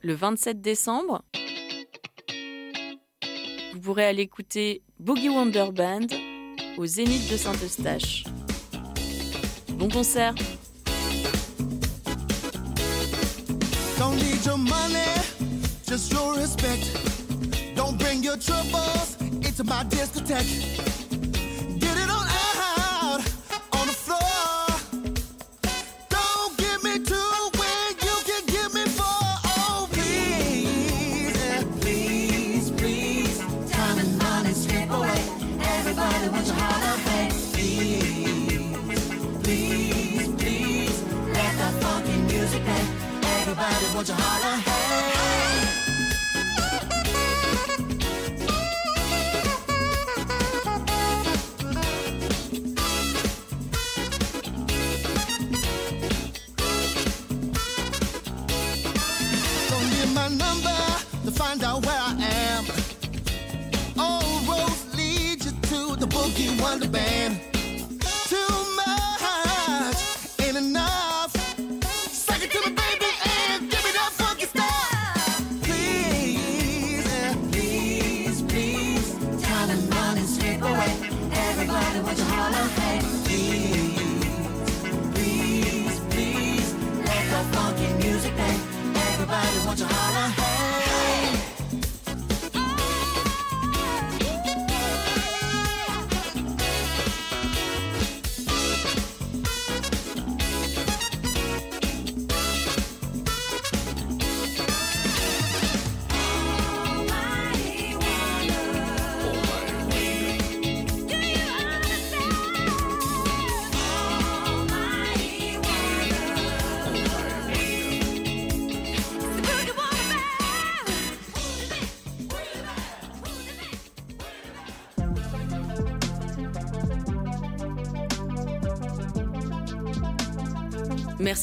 le 0.00 0.14
27 0.14 0.62
décembre, 0.62 1.22
vous 3.74 3.80
pourrez 3.80 4.06
aller 4.06 4.22
écouter 4.22 4.82
Boogie 4.98 5.28
Wonder 5.28 5.66
Band 5.70 6.06
au 6.78 6.86
Zénith 6.86 7.30
de 7.30 7.36
Saint-Eustache. 7.36 8.24
Bon 9.74 9.90
concert 9.90 10.34
Don't 13.98 14.16
need 14.16 14.42
your 14.46 14.56
money, 14.56 15.04
just 15.86 16.10
your 16.10 16.34
respect. 16.34 16.80
Don't 17.76 17.98
bring 17.98 18.24
your 18.24 18.38
troubles 18.38 19.18
discotheque. 19.90 20.89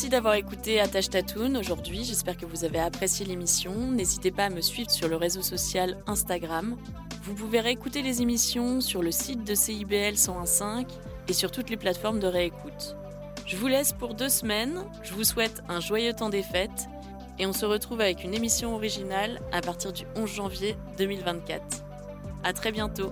D'avoir 0.10 0.36
écouté 0.36 0.80
Attache 0.80 1.10
Tatoon 1.10 1.56
aujourd'hui. 1.56 2.06
J'espère 2.06 2.38
que 2.38 2.46
vous 2.46 2.64
avez 2.64 2.80
apprécié 2.80 3.26
l'émission. 3.26 3.74
N'hésitez 3.92 4.32
pas 4.32 4.46
à 4.46 4.50
me 4.50 4.62
suivre 4.62 4.90
sur 4.90 5.10
le 5.10 5.18
réseau 5.18 5.42
social 5.42 5.98
Instagram. 6.08 6.78
Vous 7.24 7.34
pouvez 7.34 7.60
réécouter 7.60 8.02
les 8.02 8.22
émissions 8.22 8.80
sur 8.80 9.04
le 9.04 9.12
site 9.12 9.44
de 9.44 9.54
CIBL 9.54 10.14
101.5 10.14 10.88
et 11.28 11.34
sur 11.34 11.52
toutes 11.52 11.70
les 11.70 11.76
plateformes 11.76 12.20
de 12.20 12.28
réécoute. 12.28 12.96
Je 13.46 13.58
vous 13.58 13.68
laisse 13.68 13.92
pour 13.92 14.14
deux 14.14 14.30
semaines. 14.30 14.86
Je 15.04 15.14
vous 15.14 15.26
souhaite 15.26 15.62
un 15.68 15.82
joyeux 15.82 16.14
temps 16.14 16.30
des 16.30 16.44
fêtes 16.44 16.88
et 17.38 17.46
on 17.46 17.54
se 17.54 17.66
retrouve 17.66 18.00
avec 18.00 18.24
une 18.24 18.34
émission 18.34 18.76
originale 18.76 19.42
à 19.52 19.60
partir 19.60 19.92
du 19.92 20.06
11 20.16 20.30
janvier 20.30 20.78
2024. 20.98 21.84
À 22.46 22.54
très 22.54 22.72
bientôt. 22.72 23.12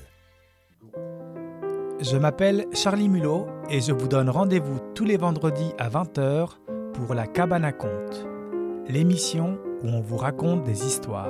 Je 2.01 2.17
m'appelle 2.17 2.65
Charlie 2.73 3.09
Mulot 3.09 3.45
et 3.69 3.79
je 3.79 3.91
vous 3.91 4.07
donne 4.07 4.27
rendez-vous 4.27 4.79
tous 4.95 5.05
les 5.05 5.17
vendredis 5.17 5.71
à 5.77 5.87
20h 5.87 6.57
pour 6.95 7.13
La 7.13 7.27
Cabane 7.27 7.63
à 7.63 7.71
Conte, 7.71 8.27
l'émission 8.87 9.59
où 9.83 9.87
on 9.87 10.01
vous 10.01 10.17
raconte 10.17 10.63
des 10.63 10.83
histoires. 10.83 11.29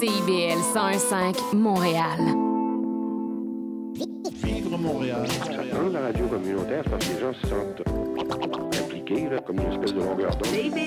CIBL 0.00 0.58
105 0.72 1.36
Montréal. 1.52 2.47
Montréal. 4.78 5.26
Dans 5.72 5.88
la 5.92 6.06
radio 6.06 6.26
communautaire, 6.26 6.84
parce 6.90 7.06
que 7.06 7.14
les 7.14 7.20
gens 7.20 7.32
se 7.34 7.46
sentent 7.46 7.82
impliqués, 8.80 9.28
là, 9.28 9.38
comme 9.44 9.58
une 9.60 9.72
espèce 9.72 9.94
de 9.94 10.00
longueur 10.00 10.30
d'onde. 10.36 10.78